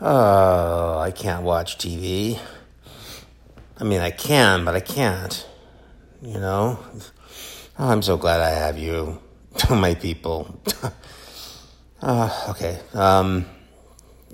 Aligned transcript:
Oh, 0.00 0.98
I 0.98 1.12
can't 1.12 1.44
watch 1.44 1.78
TV. 1.78 2.38
I 3.78 3.84
mean, 3.84 4.00
I 4.00 4.10
can, 4.10 4.64
but 4.64 4.74
I 4.74 4.80
can't. 4.80 5.46
You 6.20 6.40
know? 6.40 6.78
Oh, 7.78 7.88
I'm 7.88 8.02
so 8.02 8.16
glad 8.16 8.40
I 8.40 8.50
have 8.50 8.76
you, 8.76 9.20
my 9.70 9.94
people. 9.94 10.60
uh, 12.02 12.46
okay. 12.50 12.80
Um, 12.92 13.46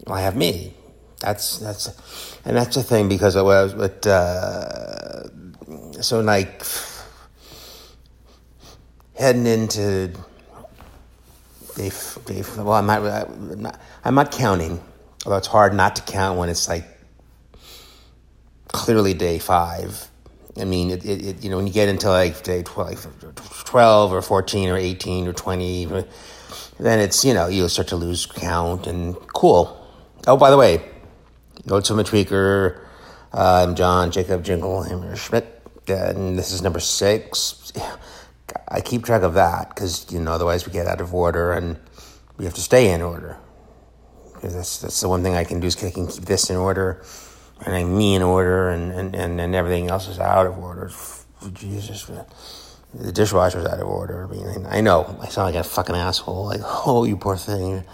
I 0.06 0.22
have 0.22 0.36
me. 0.36 0.74
That's 1.20 1.58
that's, 1.58 2.38
and 2.46 2.56
that's 2.56 2.76
the 2.76 2.82
thing 2.82 3.08
because 3.08 3.36
I 3.36 3.42
was 3.42 3.74
with 3.74 4.06
uh, 4.06 5.24
so 6.00 6.20
like 6.20 6.64
heading 9.18 9.46
into 9.46 10.08
day, 11.76 11.90
day 12.24 12.42
well, 12.56 12.72
I'm 12.72 12.86
not, 12.86 13.02
I'm 13.04 13.60
not 13.60 13.80
I'm 14.02 14.14
not 14.14 14.32
counting, 14.32 14.80
although 15.24 15.36
it's 15.36 15.46
hard 15.46 15.74
not 15.74 15.96
to 15.96 16.02
count 16.02 16.38
when 16.38 16.48
it's 16.48 16.68
like 16.68 16.84
clearly 18.68 19.14
day 19.14 19.38
five. 19.38 20.08
I 20.60 20.64
mean, 20.64 20.90
it, 20.90 21.04
it, 21.04 21.24
it, 21.24 21.44
you 21.44 21.50
know, 21.50 21.56
when 21.56 21.66
you 21.66 21.72
get 21.72 21.88
into 21.88 22.08
like 22.08 22.42
day 22.42 22.62
12, 22.62 23.34
12 23.64 24.12
or 24.12 24.22
14 24.22 24.68
or 24.68 24.76
18 24.76 25.28
or 25.28 25.32
20, 25.32 25.86
then 26.78 26.98
it's, 27.00 27.24
you 27.24 27.34
know, 27.34 27.46
you'll 27.46 27.68
start 27.68 27.88
to 27.88 27.96
lose 27.96 28.26
count 28.26 28.86
and 28.86 29.16
cool. 29.28 29.76
Oh, 30.26 30.36
by 30.36 30.50
the 30.50 30.56
way, 30.56 30.82
Notes 31.66 31.88
from 31.88 31.98
a 31.98 32.04
Tweaker. 32.04 32.80
Uh, 33.32 33.66
I'm 33.68 33.74
John 33.74 34.10
Jacob 34.10 34.42
Jingleheimer 34.42 35.16
Schmidt, 35.16 35.62
and 35.88 36.38
this 36.38 36.52
is 36.52 36.62
number 36.62 36.80
six. 36.80 37.72
I 38.68 38.80
keep 38.80 39.04
track 39.04 39.22
of 39.22 39.34
that 39.34 39.68
because, 39.68 40.10
you 40.10 40.20
know, 40.20 40.32
otherwise 40.32 40.66
we 40.66 40.72
get 40.72 40.86
out 40.86 41.00
of 41.00 41.14
order 41.14 41.52
and 41.52 41.78
we 42.38 42.44
have 42.44 42.54
to 42.54 42.60
stay 42.60 42.90
in 42.92 43.02
order. 43.02 43.36
Because 44.40 44.54
that's, 44.54 44.78
that's 44.78 45.00
the 45.00 45.08
one 45.08 45.22
thing 45.22 45.34
I 45.34 45.44
can 45.44 45.60
do 45.60 45.66
is 45.66 45.82
I 45.84 45.90
can 45.90 46.06
keep 46.06 46.24
this 46.24 46.48
in 46.48 46.56
order 46.56 47.02
and 47.64 47.74
I 47.74 47.84
me 47.84 48.14
in 48.14 48.22
order 48.22 48.70
and, 48.70 48.90
and, 48.92 49.14
and, 49.14 49.40
and 49.40 49.54
everything 49.54 49.90
else 49.90 50.08
is 50.08 50.18
out 50.18 50.46
of 50.46 50.58
order. 50.58 50.90
Jesus, 51.52 52.10
the 52.94 53.12
dishwasher's 53.12 53.66
out 53.66 53.80
of 53.80 53.86
order. 53.86 54.24
I 54.24 54.28
mean, 54.28 54.66
I 54.66 54.80
know 54.80 55.18
I 55.20 55.28
sound 55.28 55.54
like 55.54 55.60
a 55.60 55.68
fucking 55.68 55.94
asshole. 55.94 56.46
Like, 56.46 56.60
oh, 56.64 57.04
you 57.04 57.16
poor 57.16 57.36
thing. 57.36 57.84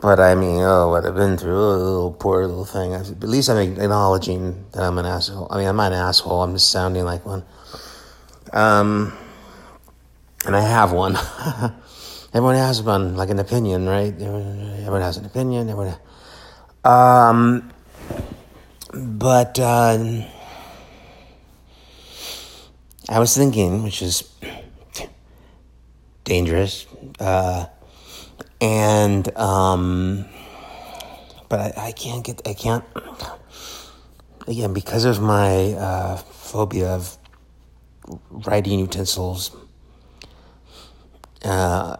But 0.00 0.20
I 0.20 0.34
mean, 0.34 0.60
oh, 0.60 0.90
what 0.90 1.06
I've 1.06 1.14
been 1.14 1.36
through, 1.36 1.56
oh, 1.56 2.16
poor 2.18 2.46
little 2.46 2.64
thing. 2.64 2.94
At 2.94 3.22
least 3.22 3.48
I'm 3.48 3.56
acknowledging 3.56 4.66
that 4.72 4.82
I'm 4.82 4.98
an 4.98 5.06
asshole. 5.06 5.48
I 5.50 5.58
mean, 5.58 5.68
I'm 5.68 5.76
not 5.76 5.92
an 5.92 5.98
asshole. 5.98 6.42
I'm 6.42 6.54
just 6.54 6.70
sounding 6.70 7.04
like 7.04 7.24
one. 7.24 7.44
Um, 8.52 9.16
and 10.46 10.54
I 10.54 10.60
have 10.60 10.92
one. 10.92 11.16
everyone 12.34 12.56
has 12.56 12.82
one, 12.82 13.16
like 13.16 13.30
an 13.30 13.38
opinion, 13.38 13.86
right? 13.86 14.12
Everyone 14.12 15.00
has 15.00 15.16
an 15.16 15.24
opinion. 15.24 15.70
Everyone. 15.70 15.96
Um, 16.84 17.70
but 18.92 19.58
uh, 19.58 20.22
I 23.08 23.18
was 23.18 23.36
thinking, 23.36 23.84
which 23.84 24.02
is 24.02 24.28
dangerous. 26.24 26.86
Uh, 27.20 27.66
and 28.60 29.36
um, 29.38 30.24
but 31.48 31.60
I, 31.60 31.88
I, 31.88 31.92
can't 31.92 32.24
get 32.24 32.42
I 32.46 32.54
can't 32.54 32.84
again 34.48 34.72
because 34.72 35.04
of 35.04 35.20
my 35.20 35.72
uh, 35.72 36.16
phobia 36.16 36.88
of 36.88 37.16
writing 38.30 38.80
utensils. 38.80 39.54
Uh, 41.44 41.96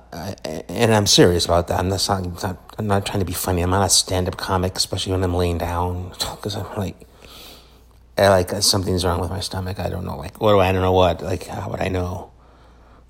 and 0.68 0.94
I'm 0.94 1.06
serious 1.06 1.44
about 1.44 1.68
that. 1.68 1.78
I'm 1.78 1.88
not, 1.88 2.08
I'm 2.08 2.34
not, 2.34 2.74
I'm 2.78 2.86
not 2.86 3.04
trying 3.04 3.18
to 3.18 3.26
be 3.26 3.34
funny. 3.34 3.60
I'm 3.60 3.70
not 3.70 3.84
a 3.84 3.90
stand-up 3.90 4.36
comic, 4.38 4.76
especially 4.76 5.12
when 5.12 5.22
I'm 5.22 5.34
laying 5.34 5.58
down, 5.58 6.08
because 6.18 6.56
I'm 6.56 6.74
like, 6.76 6.96
I 8.16 8.28
like 8.28 8.50
something's 8.62 9.04
wrong 9.04 9.20
with 9.20 9.30
my 9.30 9.40
stomach. 9.40 9.78
I 9.78 9.88
don't 9.90 10.04
know, 10.04 10.16
like 10.16 10.40
what 10.40 10.52
do 10.52 10.58
I, 10.58 10.68
I 10.68 10.72
don't 10.72 10.82
know 10.82 10.92
what, 10.92 11.20
like 11.20 11.46
how 11.46 11.68
would 11.70 11.80
I 11.80 11.88
know? 11.88 12.30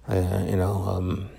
Uh, 0.09 0.45
you 0.49 0.57
know, 0.57 0.85
um, 0.89 1.31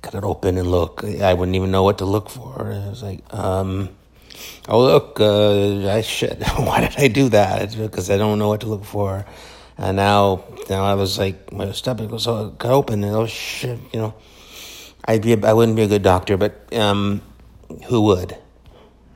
cut 0.00 0.14
it 0.14 0.24
open 0.24 0.58
and 0.58 0.70
look. 0.70 1.02
I 1.04 1.34
wouldn't 1.34 1.56
even 1.56 1.70
know 1.70 1.82
what 1.82 1.98
to 1.98 2.04
look 2.04 2.28
for. 2.28 2.72
I 2.72 2.88
was 2.88 3.02
like, 3.02 3.20
um, 3.34 3.88
oh 4.68 4.80
look, 4.80 5.18
uh, 5.18 5.88
I 5.88 6.02
should. 6.02 6.42
Why 6.56 6.80
did 6.80 6.94
I 6.98 7.08
do 7.08 7.30
that? 7.30 7.76
Because 7.76 8.10
I 8.10 8.16
don't 8.16 8.38
know 8.38 8.48
what 8.48 8.60
to 8.60 8.68
look 8.68 8.84
for. 8.84 9.24
And 9.78 9.96
now, 9.96 10.44
now 10.68 10.84
I 10.84 10.94
was 10.94 11.18
like, 11.18 11.52
my 11.52 11.72
stomach 11.72 12.10
was 12.10 12.26
all 12.26 12.54
open, 12.60 13.04
and 13.04 13.14
oh 13.14 13.26
shit, 13.26 13.78
you 13.92 14.00
know, 14.00 14.14
I'd 15.04 15.22
be, 15.22 15.32
a, 15.32 15.46
I 15.46 15.52
wouldn't 15.52 15.76
be 15.76 15.82
a 15.82 15.88
good 15.88 16.02
doctor, 16.02 16.36
but 16.36 16.72
um, 16.74 17.22
who 17.86 18.02
would? 18.02 18.36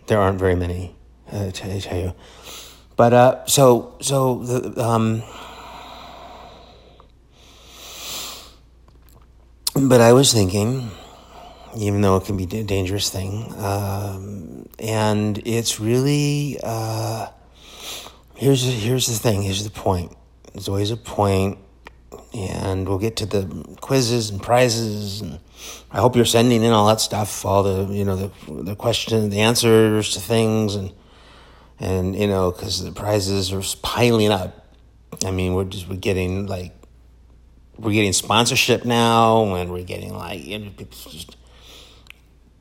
There 0.07 0.19
aren't 0.19 0.39
very 0.39 0.55
many, 0.55 0.95
uh, 1.31 1.51
to 1.51 1.81
tell 1.81 1.99
you. 1.99 2.15
But 2.97 3.13
uh, 3.13 3.47
so, 3.47 3.95
so 4.01 4.37
the 4.37 4.83
um 4.83 5.23
but 9.75 10.01
I 10.01 10.15
was 10.15 10.33
thinking, 10.33 10.91
even 11.77 12.01
though 12.01 12.17
it 12.17 12.25
can 12.25 12.39
be 12.39 12.45
a 12.45 12.65
dangerous 12.65 13.11
thing, 13.11 13.53
um, 13.59 14.69
and 14.79 15.37
it's 15.45 15.79
really 15.79 16.59
uh, 16.63 17.29
here's 18.35 18.63
here's 18.63 19.07
the 19.07 19.19
thing. 19.19 19.43
Here's 19.43 19.65
the 19.65 19.71
point. 19.71 20.17
There's 20.57 20.69
always 20.69 20.91
a 20.91 20.97
point, 20.97 21.59
and 22.33 22.89
we'll 22.89 22.97
get 22.97 23.17
to 23.17 23.27
the 23.27 23.77
quizzes 23.83 24.31
and 24.31 24.43
prizes, 24.43 25.21
and 25.21 25.39
I 25.93 25.99
hope 25.99 26.17
you're 26.17 26.25
sending 26.25 26.63
in 26.63 26.73
all 26.73 26.87
that 26.87 27.03
stuff, 27.03 27.45
all 27.45 27.63
the 27.63 27.93
you 27.93 28.07
know 28.07 28.17
the 28.17 28.63
the 28.63 28.75
questions, 28.75 29.31
the 29.31 29.41
answers 29.41 30.15
to 30.15 30.21
things, 30.21 30.75
and 30.75 30.95
and 31.79 32.17
you 32.17 32.27
know 32.27 32.53
because 32.53 32.83
the 32.83 32.91
prizes 32.91 33.53
are 33.53 33.61
piling 33.83 34.33
up. 34.33 34.67
I 35.27 35.31
mean, 35.31 35.53
we're 35.53 35.65
just 35.65 35.91
we're 35.91 35.97
getting 35.97 36.47
like 36.47 36.73
we're 37.77 37.93
getting 37.93 38.15
sponsorship 38.15 38.87
now, 38.87 39.57
and 39.57 39.71
we're 39.71 39.85
getting 39.85 40.15
like 40.15 40.43
you 40.43 40.59
know, 40.59 40.71
just. 41.11 41.37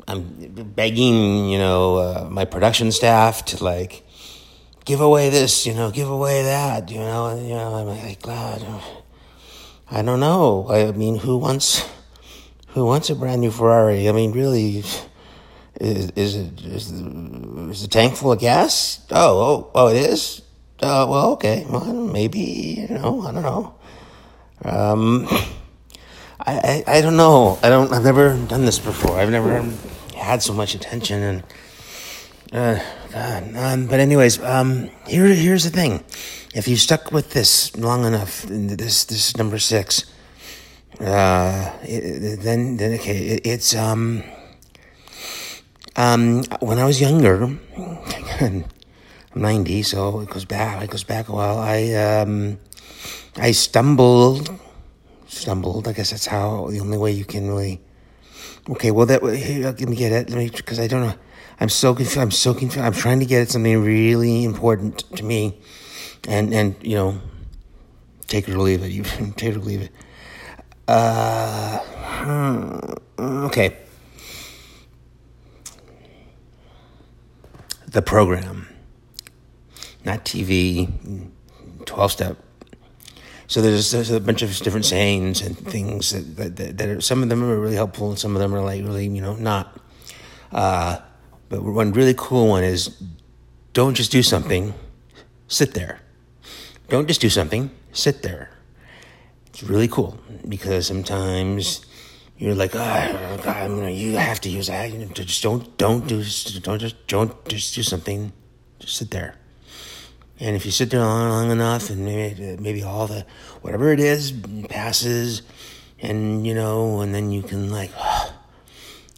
I'm 0.08 0.52
begging, 0.76 1.50
you 1.50 1.58
know, 1.58 1.96
uh, 1.96 2.28
my 2.30 2.46
production 2.46 2.92
staff 2.92 3.44
to 3.46 3.64
like 3.64 4.05
give 4.86 5.02
away 5.02 5.30
this, 5.30 5.66
you 5.66 5.74
know, 5.74 5.92
give 5.92 6.10
away 6.10 6.44
that, 6.44 6.90
you 6.90 7.00
know, 7.00 7.28
and, 7.28 7.48
you 7.48 7.56
know, 7.56 7.74
I'm 7.74 7.88
like, 7.88 8.22
God, 8.22 8.64
I 9.90 10.02
don't 10.02 10.20
know. 10.20 10.68
I 10.70 10.92
mean, 10.92 11.18
who 11.18 11.38
wants, 11.38 11.84
who 12.70 12.86
wants 12.86 13.10
a 13.10 13.16
brand 13.16 13.42
new 13.42 13.52
Ferrari? 13.52 14.08
I 14.08 14.12
mean, 14.12 14.32
really, 14.32 14.78
is, 15.82 16.12
is 16.12 16.36
it, 16.36 16.62
is 16.62 16.92
the, 16.92 17.70
is 17.72 17.82
the 17.82 17.88
tank 17.88 18.16
full 18.16 18.32
of 18.32 18.40
gas? 18.40 19.06
Oh, 19.12 19.40
oh, 19.40 19.72
oh, 19.74 19.88
it 19.88 19.98
is? 19.98 20.44
Uh, 20.80 21.08
well, 21.10 21.32
okay. 21.32 21.66
Well, 21.68 21.86
maybe, 21.86 22.86
you 22.90 22.96
know, 22.96 23.22
I 23.22 23.32
don't 23.32 23.44
know. 23.44 23.76
Um, 24.64 25.28
I, 26.40 26.84
I, 26.88 26.98
I 26.98 27.02
don't 27.02 27.18
know. 27.18 27.58
I 27.64 27.70
don't. 27.70 27.92
I've 27.92 28.04
never 28.04 28.38
done 28.48 28.66
this 28.66 28.80
before. 28.80 29.20
I've 29.20 29.30
never 29.30 29.64
had 30.16 30.44
so 30.44 30.54
much 30.54 30.76
attention 30.76 31.22
and. 31.22 31.44
Uh, 32.52 32.80
God. 33.16 33.56
Um, 33.56 33.88
but 33.88 34.02
anyways, 34.02 34.44
um, 34.44 34.90
here 35.08 35.26
here's 35.28 35.64
the 35.64 35.70
thing. 35.70 36.04
If 36.54 36.68
you 36.68 36.76
stuck 36.76 37.14
with 37.14 37.32
this 37.32 37.76
long 37.78 38.04
enough, 38.04 38.44
this 38.44 39.06
this 39.06 39.38
number 39.38 39.58
six, 39.58 40.04
uh, 41.00 41.72
it, 41.84 42.42
then 42.42 42.76
then 42.76 43.00
okay, 43.00 43.18
it, 43.40 43.48
it's 43.48 43.74
um. 43.76 44.24
Um, 45.98 46.44
when 46.60 46.78
I 46.78 46.84
was 46.84 47.00
younger, 47.00 47.58
I'm 48.42 48.66
90, 49.34 49.84
so 49.84 50.20
it 50.20 50.30
goes 50.30 50.44
back, 50.44 50.84
it 50.84 50.90
goes 50.90 51.06
back 51.06 51.30
a 51.30 51.32
while. 51.32 51.58
I, 51.58 51.94
um, 51.94 52.60
I 53.38 53.54
stumbled, 53.54 54.52
stumbled. 55.26 55.88
I 55.88 55.94
guess 55.94 56.10
that's 56.12 56.26
how 56.26 56.68
the 56.70 56.82
only 56.82 56.98
way 56.98 57.14
you 57.14 57.24
can 57.24 57.48
really. 57.48 57.80
Okay, 58.68 58.92
well 58.92 59.06
that 59.06 59.24
let 59.24 59.80
me 59.80 59.96
get 59.96 60.12
it. 60.12 60.30
Let 60.30 60.38
me 60.38 60.50
because 60.50 60.82
I 60.82 60.88
don't 60.88 61.08
know. 61.08 61.16
I'm 61.60 61.70
so 61.70 61.94
confused. 61.96 62.18
I'm 62.18 62.32
so 62.32 62.54
confused. 62.54 62.86
I'm 62.86 62.94
trying 62.94 63.20
to 63.20 63.26
get 63.26 63.42
at 63.42 63.50
something 63.50 63.84
really 63.84 64.44
important 64.44 65.00
to 65.16 65.24
me, 65.24 65.58
and 66.28 66.54
and 66.54 66.76
you 66.82 66.96
know, 66.96 67.22
take 68.28 68.48
it 68.48 68.54
or 68.54 68.60
leave 68.60 68.84
it. 68.84 68.92
You 68.92 69.04
take 69.38 69.56
it 69.56 69.58
or 69.58 69.60
leave 69.60 69.82
it. 69.82 69.92
Uh, 70.88 71.80
hmm, 71.80 72.80
okay. 73.46 73.78
The 77.88 78.02
program, 78.02 78.68
not 80.04 80.26
TV. 80.26 80.92
Twelve 81.86 82.12
step 82.12 82.38
so 83.48 83.62
there's, 83.62 83.92
there's 83.92 84.10
a 84.10 84.20
bunch 84.20 84.42
of 84.42 84.58
different 84.58 84.86
sayings 84.86 85.42
and 85.42 85.58
things 85.58 86.12
that, 86.12 86.56
that, 86.56 86.78
that 86.78 86.90
are, 86.90 87.02
some 87.02 87.22
of 87.22 87.30
them 87.30 87.44
are 87.44 87.60
really 87.60 87.76
helpful 87.76 88.10
and 88.10 88.18
some 88.18 88.36
of 88.36 88.42
them 88.42 88.56
are 88.56 88.62
like 88.62 88.84
really, 88.84 89.08
you 89.08 89.22
know, 89.22 89.36
not. 89.36 89.80
Uh, 90.52 91.00
but 91.62 91.72
one 91.72 91.92
really 91.92 92.14
cool 92.18 92.48
one 92.50 92.64
is 92.64 93.02
don't 93.74 93.96
just 93.96 94.12
do 94.12 94.24
something, 94.24 94.74
sit 95.48 95.74
there. 95.74 96.00
Don't 96.90 97.08
just 97.08 97.22
do 97.22 97.30
something, 97.30 97.72
sit 97.92 98.22
there. 98.22 98.50
It's 99.48 99.64
really 99.64 99.88
cool 99.88 100.20
because 100.48 100.88
sometimes 100.88 101.86
you're 102.38 102.56
like, 102.56 102.72
oh, 102.76 103.68
you 103.68 103.82
know, 103.82 103.88
you 103.88 104.18
have 104.18 104.42
to 104.42 104.50
use 104.50 104.68
that. 104.68 104.92
Just 105.14 105.42
don't, 105.42 105.78
don't 105.78 106.08
do, 106.08 106.24
don't 106.62 106.80
just, 106.80 107.08
don't 107.08 107.46
just 107.48 107.76
do 107.76 107.84
something. 107.84 108.34
Just 108.80 108.98
sit 108.98 109.12
there. 109.12 109.36
And 110.40 110.56
if 110.56 110.66
you 110.66 110.72
sit 110.72 110.90
there 110.90 111.00
long, 111.00 111.30
long 111.30 111.52
enough, 111.52 111.90
and 111.90 112.04
maybe, 112.04 112.58
maybe 112.60 112.84
all 112.84 113.08
the 113.08 113.26
whatever 113.62 113.94
it 113.94 114.02
is 114.02 114.34
passes, 114.68 115.44
and 116.02 116.46
you 116.46 116.54
know, 116.54 117.00
and 117.00 117.16
then 117.16 117.32
you 117.32 117.42
can 117.42 117.72
like, 117.72 117.92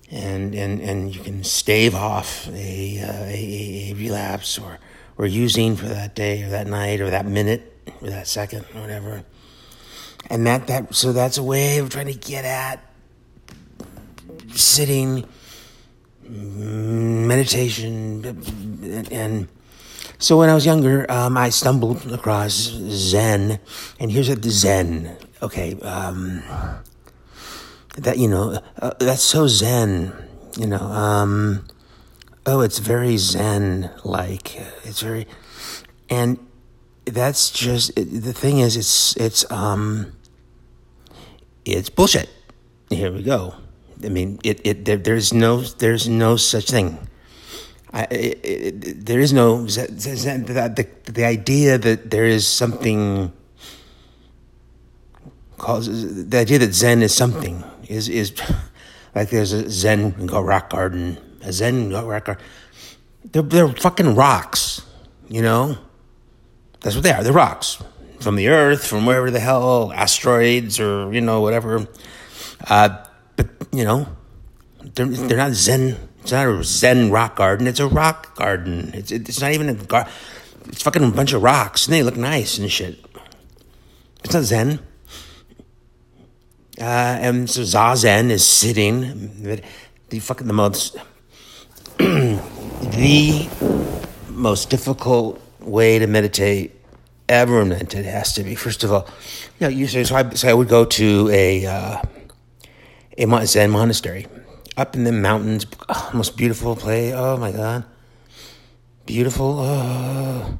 and 0.09 0.55
and 0.55 0.79
and 0.81 1.15
you 1.15 1.21
can 1.21 1.43
stave 1.43 1.93
off 1.93 2.47
a, 2.49 2.99
uh, 3.01 3.25
a, 3.25 3.91
a 3.91 3.93
relapse 3.95 4.57
or 4.57 4.79
or 5.17 5.25
using 5.25 5.75
for 5.75 5.87
that 5.87 6.15
day 6.15 6.43
or 6.43 6.49
that 6.49 6.67
night 6.67 7.01
or 7.01 7.09
that 7.09 7.25
minute 7.25 7.73
or 8.01 8.09
that 8.09 8.27
second 8.27 8.65
or 8.75 8.81
whatever. 8.81 9.23
And 10.29 10.45
that 10.47 10.67
that 10.67 10.95
so 10.95 11.13
that's 11.13 11.37
a 11.37 11.43
way 11.43 11.79
of 11.79 11.89
trying 11.89 12.07
to 12.07 12.13
get 12.13 12.45
at 12.45 12.83
sitting 14.53 15.27
meditation 16.29 18.23
and, 19.11 19.47
so 20.19 20.37
when 20.39 20.49
I 20.49 20.55
was 20.55 20.65
younger, 20.65 21.09
um, 21.11 21.37
I 21.37 21.49
stumbled 21.49 22.11
across 22.11 22.53
Zen, 22.53 23.59
and 23.99 24.11
here's 24.11 24.35
the 24.35 24.49
Zen. 24.49 25.15
Okay, 25.43 25.79
um, 25.81 26.41
that 27.97 28.17
you 28.17 28.27
know, 28.27 28.59
uh, 28.79 28.91
that's 28.99 29.23
so 29.23 29.47
Zen. 29.47 30.13
You 30.57 30.67
know, 30.67 30.81
um, 30.81 31.67
oh, 32.45 32.61
it's 32.61 32.79
very 32.79 33.17
Zen 33.17 33.91
like. 34.03 34.55
It's 34.83 35.01
very, 35.01 35.27
and 36.09 36.39
that's 37.05 37.49
just 37.51 37.95
the 37.95 38.33
thing 38.33 38.59
is, 38.59 38.77
it's 38.77 39.15
it's 39.17 39.49
um, 39.51 40.13
it's 41.65 41.89
bullshit. 41.89 42.29
Here 42.89 43.11
we 43.11 43.23
go. 43.23 43.55
I 44.03 44.09
mean, 44.09 44.39
it, 44.43 44.61
it 44.65 44.85
there, 44.85 44.97
there's 44.97 45.33
no 45.33 45.61
there's 45.61 46.07
no 46.07 46.37
such 46.37 46.69
thing. 46.69 46.99
I, 47.93 48.03
it, 48.11 48.39
it, 48.43 49.05
there 49.05 49.19
is 49.19 49.31
no 49.31 49.63
the, 49.63 49.87
the, 50.75 51.11
the 51.11 51.25
idea 51.25 51.77
that 51.77 52.11
there 52.11 52.25
is 52.25 52.45
something 52.45 53.31
causes 55.57 56.29
the 56.29 56.37
idea 56.37 56.59
that 56.59 56.73
Zen 56.73 57.01
is 57.01 57.13
something 57.13 57.63
is 57.89 58.09
is 58.09 58.33
like 59.15 59.29
there's 59.29 59.53
a 59.53 59.69
Zen 59.69 60.27
rock 60.27 60.69
garden, 60.69 61.17
a 61.41 61.51
Zen 61.51 61.91
rock 61.91 62.25
garden. 62.25 62.45
They're 63.31 63.41
they're 63.41 63.69
fucking 63.69 64.15
rocks, 64.15 64.81
you 65.27 65.41
know. 65.41 65.77
That's 66.81 66.95
what 66.95 67.03
they 67.03 67.11
are. 67.11 67.23
They're 67.23 67.33
rocks 67.33 67.81
from 68.19 68.35
the 68.35 68.47
Earth, 68.49 68.85
from 68.85 69.05
wherever 69.05 69.31
the 69.31 69.39
hell 69.39 69.91
asteroids 69.93 70.79
or 70.79 71.11
you 71.13 71.21
know 71.21 71.41
whatever. 71.41 71.87
Uh, 72.67 73.03
but 73.35 73.49
you 73.71 73.83
know, 73.83 74.07
they're 74.93 75.05
they're 75.05 75.37
not 75.37 75.53
Zen 75.53 75.97
it's 76.27 76.33
not 76.33 76.45
a 76.49 76.61
Zen 76.61 77.09
rock 77.09 77.37
garden. 77.37 77.67
It's 77.67 77.79
a 77.79 77.87
rock 77.87 78.35
garden. 78.35 78.91
It's 78.93 79.13
it's 79.13 79.39
not 79.39 79.53
even 79.53 79.69
a 79.69 79.75
garden. 79.75 80.11
It's 80.65 80.81
fucking 80.81 81.01
a 81.01 81.09
bunch 81.09 81.31
of 81.31 81.41
rocks 81.41 81.87
and 81.87 81.93
they 81.93 82.03
look 82.03 82.17
nice 82.17 82.57
and 82.57 82.69
shit. 82.69 82.99
It's 84.25 84.33
not 84.33 84.43
Zen. 84.43 84.79
Uh, 86.79 87.17
and 87.21 87.49
so 87.49 87.61
Zazen 87.61 88.29
is 88.29 88.45
sitting. 88.45 89.61
The 90.09 90.19
fucking 90.19 90.47
the 90.47 90.53
most 90.53 90.95
the 91.97 93.49
most 94.29 94.69
difficult 94.69 95.41
way 95.59 95.97
to 95.99 96.07
meditate 96.07 96.79
ever 97.27 97.61
invented 97.61 98.05
has 98.05 98.33
to 98.33 98.43
be 98.43 98.55
first 98.55 98.83
of 98.83 98.91
all, 98.91 99.07
you 99.59 99.67
know, 99.67 99.69
you 99.69 99.87
so 99.87 100.15
I, 100.15 100.29
so 100.29 100.47
I 100.47 100.53
would 100.53 100.69
go 100.69 100.85
to 100.85 101.29
a 101.31 101.65
uh, 101.65 102.01
a 103.17 103.47
Zen 103.47 103.71
monastery 103.71 104.27
up 104.77 104.95
in 104.95 105.03
the 105.03 105.11
mountains, 105.11 105.65
oh, 105.89 106.11
most 106.13 106.37
beautiful 106.37 106.75
place. 106.75 107.13
Oh 107.15 107.37
my 107.37 107.51
God, 107.51 107.85
beautiful. 109.05 109.59
Oh. 109.59 110.59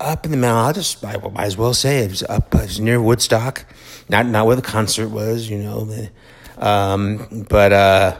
Up 0.00 0.24
in 0.24 0.30
the 0.30 0.38
mountain, 0.38 0.66
I'll 0.66 0.72
just 0.72 1.04
I 1.04 1.16
might 1.18 1.44
as 1.44 1.58
well 1.58 1.74
say 1.74 1.98
it 1.98 2.10
was 2.10 2.22
up. 2.22 2.54
It 2.54 2.62
was 2.62 2.80
near 2.80 3.00
Woodstock, 3.02 3.66
not 4.08 4.24
not 4.26 4.46
where 4.46 4.56
the 4.56 4.62
concert 4.62 5.08
was, 5.08 5.48
you 5.48 5.58
know, 5.58 5.86
um, 6.56 7.46
but 7.48 7.72
uh, 7.72 8.18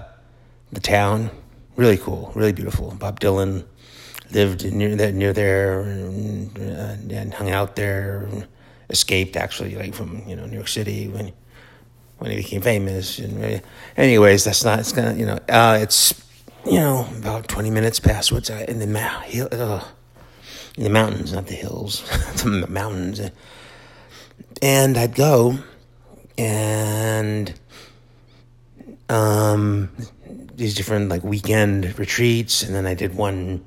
the 0.72 0.80
town, 0.80 1.30
really 1.76 1.96
cool, 1.96 2.32
really 2.34 2.52
beautiful. 2.52 2.94
Bob 2.98 3.20
Dylan 3.20 3.64
lived 4.32 4.70
near 4.72 4.94
that 4.96 5.14
near 5.14 5.32
there 5.32 5.80
and, 5.80 6.58
uh, 6.58 7.14
and 7.14 7.34
hung 7.34 7.50
out 7.50 7.76
there. 7.76 8.28
Escaped 8.88 9.36
actually, 9.36 9.76
like 9.76 9.94
from 9.94 10.22
you 10.26 10.34
know 10.34 10.46
New 10.46 10.56
York 10.56 10.66
City 10.66 11.06
when 11.06 11.32
when 12.18 12.30
he 12.32 12.36
became 12.38 12.60
famous. 12.60 13.20
And 13.20 13.42
uh, 13.42 13.60
anyways, 13.96 14.42
that's 14.42 14.64
not. 14.64 14.80
It's 14.80 14.92
gonna 14.92 15.14
you 15.14 15.26
know. 15.26 15.38
Uh, 15.48 15.78
it's 15.80 16.12
you 16.66 16.78
know 16.78 17.06
about 17.16 17.46
twenty 17.46 17.70
minutes 17.70 18.00
past 18.00 18.32
what's 18.32 18.50
in 18.50 18.80
the 18.80 18.98
hill, 19.26 19.48
uh, 19.52 19.84
in 20.76 20.84
the 20.84 20.90
mountains, 20.90 21.32
not 21.32 21.46
the 21.46 21.54
hills, 21.54 22.02
the 22.44 22.66
mountains. 22.68 23.20
And 24.62 24.96
I'd 24.96 25.14
go, 25.14 25.58
and 26.36 27.52
um, 29.08 29.90
these 30.54 30.74
different 30.74 31.08
like 31.08 31.22
weekend 31.22 31.98
retreats, 31.98 32.62
and 32.62 32.74
then 32.74 32.86
I 32.86 32.94
did 32.94 33.14
one 33.14 33.64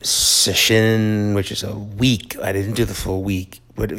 session, 0.00 1.34
which 1.34 1.50
is 1.52 1.62
a 1.62 1.74
week. 1.74 2.36
I 2.40 2.52
didn't 2.52 2.74
do 2.74 2.84
the 2.84 2.94
full 2.94 3.22
week, 3.22 3.60
but 3.74 3.92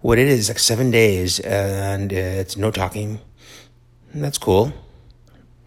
what 0.00 0.18
it 0.18 0.28
is 0.28 0.48
like 0.48 0.58
seven 0.58 0.90
days 0.90 1.40
and 1.40 2.12
it's 2.12 2.56
no 2.56 2.70
talking 2.70 3.20
that's 4.14 4.38
cool 4.38 4.72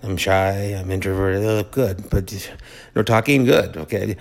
i'm 0.04 0.18
shy 0.18 0.76
i'm 0.78 0.92
introverted 0.92 1.42
look 1.42 1.72
good 1.72 2.10
but 2.10 2.52
no 2.96 3.04
talking 3.04 3.46
good 3.46 3.78
okay? 3.78 4.16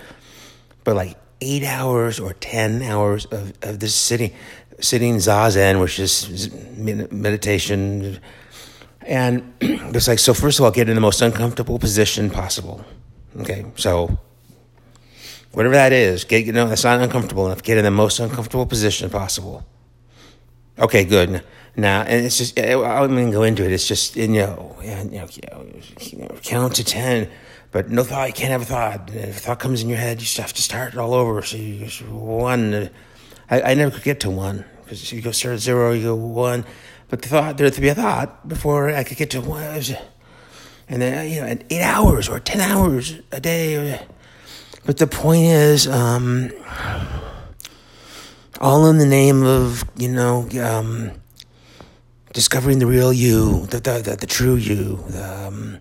But 0.83 0.95
like 0.95 1.17
eight 1.41 1.63
hours 1.63 2.19
or 2.19 2.33
ten 2.33 2.81
hours 2.81 3.25
of, 3.25 3.53
of 3.61 3.79
this 3.79 3.93
sitting 3.93 4.31
sitting 4.79 5.17
zazen 5.17 5.79
which 5.79 5.99
is 5.99 6.51
meditation 7.11 8.19
and 9.01 9.53
it's 9.61 10.07
like 10.07 10.19
so 10.19 10.33
first 10.33 10.59
of 10.59 10.65
all 10.65 10.71
get 10.71 10.89
in 10.89 10.95
the 10.95 11.01
most 11.01 11.21
uncomfortable 11.21 11.77
position 11.77 12.29
possible 12.29 12.83
okay? 13.39 13.65
So 13.75 14.19
whatever 15.51 15.75
that 15.75 15.93
is 15.93 16.23
get 16.23 16.45
you 16.45 16.51
know 16.51 16.67
that's 16.67 16.83
not 16.83 16.99
uncomfortable 16.99 17.45
enough 17.45 17.61
get 17.61 17.77
in 17.77 17.83
the 17.83 17.91
most 17.91 18.19
uncomfortable 18.19 18.65
position 18.65 19.09
possible. 19.09 19.65
Okay, 20.79 21.03
good. 21.03 21.43
Now, 21.75 22.01
and 22.01 22.25
it's 22.25 22.37
just, 22.37 22.59
I'm 22.59 23.11
going 23.15 23.27
to 23.27 23.31
go 23.31 23.43
into 23.43 23.63
it. 23.63 23.71
It's 23.71 23.87
just, 23.87 24.15
you 24.15 24.27
know, 24.27 24.75
you 24.81 24.89
know, 24.89 25.27
you 25.99 26.17
know, 26.17 26.35
count 26.43 26.75
to 26.75 26.83
10, 26.83 27.29
but 27.71 27.89
no 27.89 28.03
thought, 28.03 28.27
you 28.27 28.33
can't 28.33 28.51
have 28.51 28.61
a 28.61 28.65
thought. 28.65 29.09
If 29.13 29.37
a 29.37 29.39
thought 29.39 29.59
comes 29.59 29.81
in 29.81 29.87
your 29.87 29.97
head, 29.97 30.19
you 30.19 30.25
just 30.25 30.37
have 30.37 30.53
to 30.53 30.61
start 30.61 30.93
it 30.93 30.99
all 30.99 31.13
over. 31.13 31.41
So 31.41 31.57
you 31.57 31.85
just 31.85 32.01
one. 32.05 32.89
I, 33.49 33.61
I 33.61 33.73
never 33.73 33.91
could 33.91 34.03
get 34.03 34.19
to 34.21 34.29
one 34.29 34.65
because 34.83 35.11
you 35.11 35.21
go 35.21 35.31
start 35.31 35.55
at 35.55 35.59
zero, 35.61 35.93
you 35.93 36.03
go 36.03 36.15
one. 36.15 36.65
But 37.07 37.21
the 37.21 37.29
thought, 37.29 37.57
there 37.57 37.69
to 37.69 37.81
be 37.81 37.89
a 37.89 37.95
thought 37.95 38.47
before 38.47 38.89
I 38.89 39.03
could 39.03 39.17
get 39.17 39.29
to 39.31 39.41
one. 39.41 39.81
And 40.89 41.01
then, 41.01 41.29
you 41.29 41.41
know, 41.41 41.57
eight 41.69 41.81
hours 41.81 42.27
or 42.27 42.39
10 42.39 42.59
hours 42.59 43.19
a 43.31 43.39
day. 43.39 44.05
But 44.85 44.97
the 44.97 45.07
point 45.07 45.43
is, 45.43 45.87
um, 45.87 46.51
all 48.61 48.85
in 48.85 48.99
the 48.99 49.05
name 49.05 49.43
of 49.43 49.83
you 49.97 50.07
know 50.07 50.47
um, 50.61 51.11
discovering 52.33 52.79
the 52.79 52.85
real 52.85 53.13
you, 53.13 53.65
the 53.67 53.79
the, 53.79 54.01
the, 54.01 54.15
the 54.15 54.27
true 54.27 54.55
you. 54.55 55.03
Um, 55.15 55.79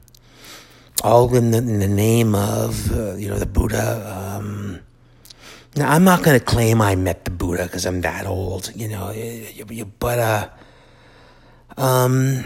all 1.03 1.35
in 1.35 1.51
the, 1.51 1.59
in 1.59 1.79
the 1.79 1.89
name 1.89 2.35
of 2.35 2.93
uh, 2.93 3.15
you 3.15 3.29
know 3.29 3.39
the 3.39 3.47
Buddha. 3.47 4.05
Um, 4.07 4.81
now 5.77 5.91
I'm 5.91 6.05
not 6.05 6.23
going 6.23 6.39
to 6.39 6.45
claim 6.45 6.83
I 6.83 6.95
met 6.95 7.25
the 7.25 7.31
Buddha 7.31 7.65
because 7.65 7.87
I'm 7.87 8.01
that 8.03 8.27
old, 8.27 8.73
you 8.75 8.89
know. 8.89 9.15
But 9.99 10.19
uh, 10.19 10.49
um, 11.77 12.45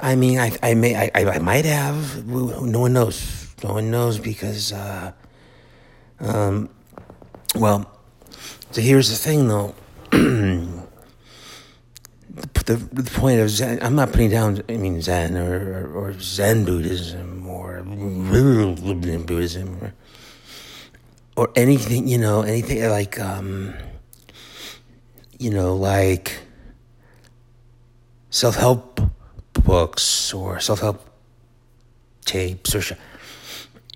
I 0.00 0.14
mean, 0.14 0.38
I 0.38 0.56
I 0.62 0.74
may 0.74 0.96
I, 0.96 1.10
I 1.14 1.38
might 1.38 1.64
have. 1.64 2.26
No 2.26 2.80
one 2.80 2.92
knows. 2.92 3.54
No 3.62 3.74
one 3.74 3.90
knows 3.90 4.18
because. 4.18 4.72
Uh, 4.72 5.12
um, 6.20 6.70
well, 7.54 7.90
so 8.70 8.80
here's 8.80 9.10
the 9.10 9.16
thing 9.16 9.48
though. 9.48 9.74
The, 12.66 12.76
the, 12.92 13.10
point 13.10 13.40
of 13.40 13.50
Zen, 13.50 13.78
I'm 13.82 13.94
not 13.96 14.12
putting 14.12 14.30
down, 14.30 14.62
I 14.68 14.76
mean, 14.76 15.00
Zen 15.02 15.36
or, 15.36 15.86
or, 15.94 16.14
Zen 16.18 16.64
Buddhism 16.64 17.46
or 17.46 17.82
Buddhism 17.82 19.78
or, 19.80 19.94
or 21.36 21.50
anything, 21.54 22.08
you 22.08 22.18
know, 22.18 22.42
anything 22.42 22.88
like, 22.88 23.20
um, 23.20 23.74
you 25.38 25.50
know, 25.50 25.76
like 25.76 26.40
self 28.30 28.56
help 28.56 29.00
books 29.52 30.32
or 30.32 30.60
self 30.60 30.80
help 30.80 31.08
tapes 32.24 32.74
or 32.74 32.80
sh- 32.80 32.92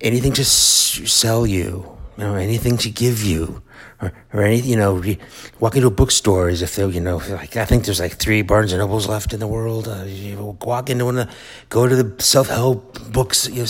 anything 0.01 0.33
to 0.33 0.45
sell 0.45 1.47
you 1.47 1.97
you 2.21 2.27
know, 2.27 2.35
anything 2.35 2.77
to 2.77 2.91
give 2.91 3.23
you 3.23 3.63
or, 4.03 4.13
or 4.33 4.43
any, 4.43 4.61
you 4.61 4.77
know, 4.77 4.95
re, 4.95 5.19
walk 5.59 5.77
into 5.77 5.91
bookstores 5.91 6.63
if 6.63 6.77
there, 6.77 6.89
you 6.89 7.01
know, 7.01 7.19
like 7.29 7.57
I 7.57 7.65
think 7.65 7.85
there's 7.85 8.01
like 8.01 8.15
three 8.15 8.43
Barnes 8.43 8.73
and 8.73 8.81
Nobles 8.81 9.09
left 9.09 9.33
in 9.33 9.41
the 9.41 9.47
world. 9.47 9.89
Uh, 9.89 10.05
you 10.05 10.57
walk 10.63 10.91
into 10.91 11.05
one 11.05 11.19
of 11.19 11.31
go 11.69 11.87
to 11.87 11.97
the 11.97 12.23
self 12.23 12.49
help 12.49 13.13
books. 13.13 13.49
You 13.49 13.65
know, 13.65 13.69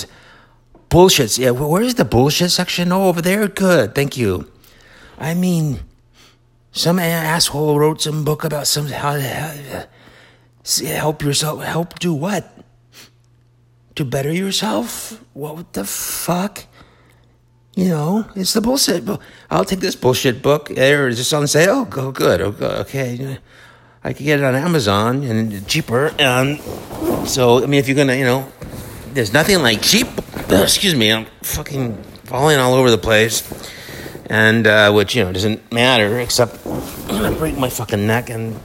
bullshit. 0.88 1.38
Yeah, 1.38 1.50
where's 1.50 1.94
the 1.94 2.04
bullshit 2.04 2.50
section? 2.50 2.92
Oh, 2.92 3.08
over 3.08 3.22
there. 3.22 3.48
Good, 3.48 3.94
thank 3.94 4.16
you. 4.16 4.50
I 5.18 5.34
mean, 5.34 5.80
some 6.72 6.98
asshole 6.98 7.78
wrote 7.78 8.02
some 8.02 8.24
book 8.24 8.44
about 8.44 8.66
some 8.66 8.86
how 8.86 9.14
to 9.14 9.88
help 10.84 11.22
yourself. 11.22 11.62
Help 11.62 11.98
do 11.98 12.12
what? 12.12 12.52
To 13.96 14.04
better 14.04 14.32
yourself? 14.32 15.22
What 15.32 15.72
the 15.72 15.84
fuck? 15.84 16.66
You 17.80 17.88
know, 17.88 18.26
it's 18.36 18.52
the 18.52 18.60
bullshit. 18.60 19.08
I'll 19.50 19.64
take 19.64 19.80
this 19.80 19.96
bullshit 19.96 20.42
book. 20.42 20.68
There, 20.68 21.08
is 21.08 21.16
this 21.16 21.32
on 21.32 21.46
sale? 21.46 21.86
Go 21.86 22.12
good. 22.12 22.42
Okay, 22.42 23.38
I 24.04 24.12
could 24.12 24.22
get 24.22 24.38
it 24.38 24.44
on 24.44 24.54
Amazon 24.54 25.24
and 25.24 25.66
cheaper. 25.66 26.12
And 26.18 26.60
so, 27.26 27.64
I 27.64 27.66
mean, 27.66 27.80
if 27.80 27.88
you're 27.88 27.96
gonna, 27.96 28.16
you 28.16 28.24
know, 28.24 28.52
there's 29.14 29.32
nothing 29.32 29.62
like 29.62 29.80
cheap. 29.80 30.08
Excuse 30.50 30.94
me, 30.94 31.10
I'm 31.10 31.24
fucking 31.40 31.96
falling 32.24 32.58
all 32.58 32.74
over 32.74 32.90
the 32.90 32.98
place, 32.98 33.48
and 34.26 34.66
uh, 34.66 34.92
which 34.92 35.16
you 35.16 35.24
know 35.24 35.32
doesn't 35.32 35.72
matter 35.72 36.20
except 36.20 36.62
gonna 37.08 37.34
break 37.34 37.56
my 37.56 37.70
fucking 37.70 38.06
neck, 38.06 38.28
and, 38.28 38.60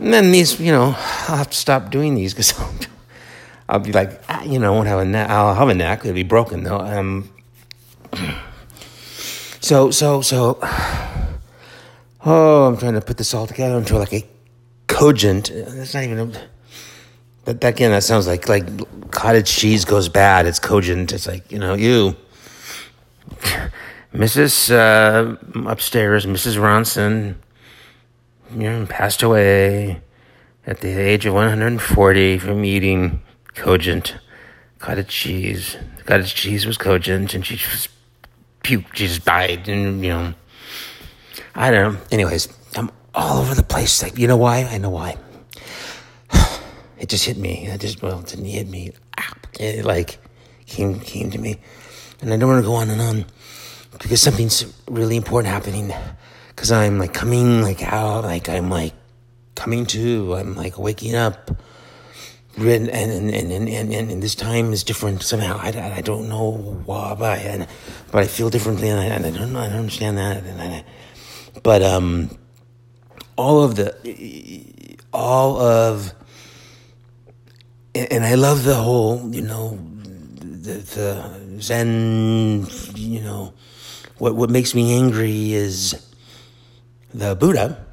and 0.00 0.14
then 0.14 0.32
these, 0.32 0.58
you 0.58 0.72
know, 0.72 0.96
I'll 1.28 1.36
have 1.44 1.50
to 1.50 1.56
stop 1.58 1.90
doing 1.90 2.14
these 2.14 2.32
because 2.32 2.58
I'll, 2.58 2.74
I'll, 3.68 3.80
be 3.80 3.92
like, 3.92 4.18
ah, 4.30 4.44
you 4.44 4.58
know, 4.58 4.72
I 4.72 4.76
won't 4.76 4.88
have 4.88 5.00
a 5.00 5.04
neck. 5.04 5.28
I'll 5.28 5.54
have 5.54 5.68
a 5.68 5.74
neck. 5.74 6.06
It'll 6.06 6.14
be 6.14 6.22
broken 6.22 6.62
though. 6.62 6.80
Um, 6.80 7.28
so, 9.60 9.90
so, 9.90 10.20
so, 10.20 10.58
oh, 12.24 12.66
I'm 12.66 12.76
trying 12.76 12.94
to 12.94 13.00
put 13.00 13.16
this 13.16 13.34
all 13.34 13.46
together 13.46 13.76
into 13.76 13.98
like 13.98 14.12
a 14.12 14.24
cogent. 14.86 15.50
That's 15.54 15.94
not 15.94 16.04
even. 16.04 16.18
A, 16.18 16.26
that, 17.44 17.60
that 17.60 17.74
again, 17.74 17.92
that 17.92 18.02
sounds 18.02 18.26
like 18.26 18.48
like 18.48 18.66
cottage 19.10 19.50
cheese 19.50 19.84
goes 19.84 20.08
bad. 20.08 20.46
It's 20.46 20.58
cogent. 20.58 21.12
It's 21.12 21.26
like 21.26 21.50
you 21.50 21.58
know 21.58 21.74
you, 21.74 22.16
Mrs. 24.12 24.70
Uh, 24.70 25.36
upstairs, 25.68 26.26
Mrs. 26.26 26.56
Ronson, 26.56 27.36
you 28.54 28.70
know, 28.70 28.86
passed 28.86 29.22
away 29.22 30.00
at 30.66 30.80
the 30.80 30.90
age 30.90 31.24
of 31.24 31.34
140 31.34 32.38
from 32.38 32.64
eating 32.64 33.22
cogent 33.54 34.16
cottage 34.78 35.08
cheese. 35.08 35.76
Cottage 36.04 36.34
cheese 36.34 36.66
was 36.66 36.76
cogent, 36.76 37.34
and 37.34 37.44
she 37.44 37.54
was 37.54 37.88
puked. 38.62 38.94
She 38.94 39.06
just 39.06 39.24
died, 39.24 39.68
and 39.68 40.04
you 40.04 40.10
know, 40.10 40.34
I 41.54 41.70
don't 41.70 41.94
know. 41.94 42.00
Anyways, 42.10 42.48
I'm 42.76 42.90
all 43.14 43.38
over 43.38 43.54
the 43.54 43.62
place. 43.62 44.02
Like, 44.02 44.18
you 44.18 44.26
know 44.26 44.36
why? 44.36 44.64
I 44.64 44.78
know 44.78 44.90
why. 44.90 45.16
It 46.98 47.08
just 47.08 47.26
hit 47.26 47.36
me. 47.36 47.68
It 47.68 47.80
just 47.80 48.02
well, 48.02 48.18
it 48.18 48.26
didn't 48.26 48.46
hit 48.46 48.68
me. 48.68 48.92
It 49.60 49.84
like 49.84 50.18
came 50.66 50.98
came 50.98 51.30
to 51.30 51.38
me, 51.38 51.58
and 52.20 52.32
I 52.32 52.36
don't 52.36 52.48
want 52.48 52.60
to 52.64 52.68
go 52.68 52.74
on 52.74 52.90
and 52.90 53.00
on 53.00 53.24
because 53.92 54.20
something's 54.20 54.66
really 54.90 55.16
important 55.16 55.52
happening. 55.52 55.92
Because 56.48 56.72
I'm 56.72 56.98
like 56.98 57.14
coming 57.14 57.62
like 57.62 57.84
out, 57.84 58.24
like 58.24 58.48
I'm 58.48 58.68
like 58.68 58.94
coming 59.54 59.86
to. 59.86 60.34
I'm 60.34 60.56
like 60.56 60.76
waking 60.76 61.14
up 61.14 61.52
and 62.60 62.88
and 62.88 63.30
and 63.30 63.68
and, 63.68 63.92
and, 63.92 64.22
this 64.22 64.34
time 64.34 64.72
is 64.72 64.82
different 64.82 65.22
somehow. 65.22 65.58
I, 65.60 65.96
I 65.96 66.00
don't 66.00 66.28
know 66.28 66.52
why, 66.84 67.14
but 67.14 67.38
I, 67.38 67.66
but 68.10 68.24
I 68.24 68.26
feel 68.26 68.50
differently, 68.50 68.88
and 68.88 69.00
I, 69.00 69.04
and 69.04 69.26
I 69.26 69.30
don't. 69.30 69.56
I 69.56 69.68
don't 69.68 69.78
understand 69.78 70.18
that. 70.18 70.42
I, 70.44 70.84
but 71.62 71.82
um, 71.82 72.36
all 73.36 73.62
of 73.62 73.76
the 73.76 73.94
all 75.12 75.60
of 75.60 76.12
and 77.94 78.24
I 78.24 78.34
love 78.34 78.64
the 78.64 78.74
whole, 78.74 79.34
you 79.34 79.42
know, 79.42 79.78
the, 80.36 80.74
the 80.74 81.60
Zen, 81.60 82.66
you 82.94 83.20
know, 83.20 83.54
what 84.18 84.34
what 84.34 84.50
makes 84.50 84.74
me 84.74 84.96
angry 84.96 85.52
is 85.52 86.06
the 87.12 87.34
Buddha, 87.34 87.84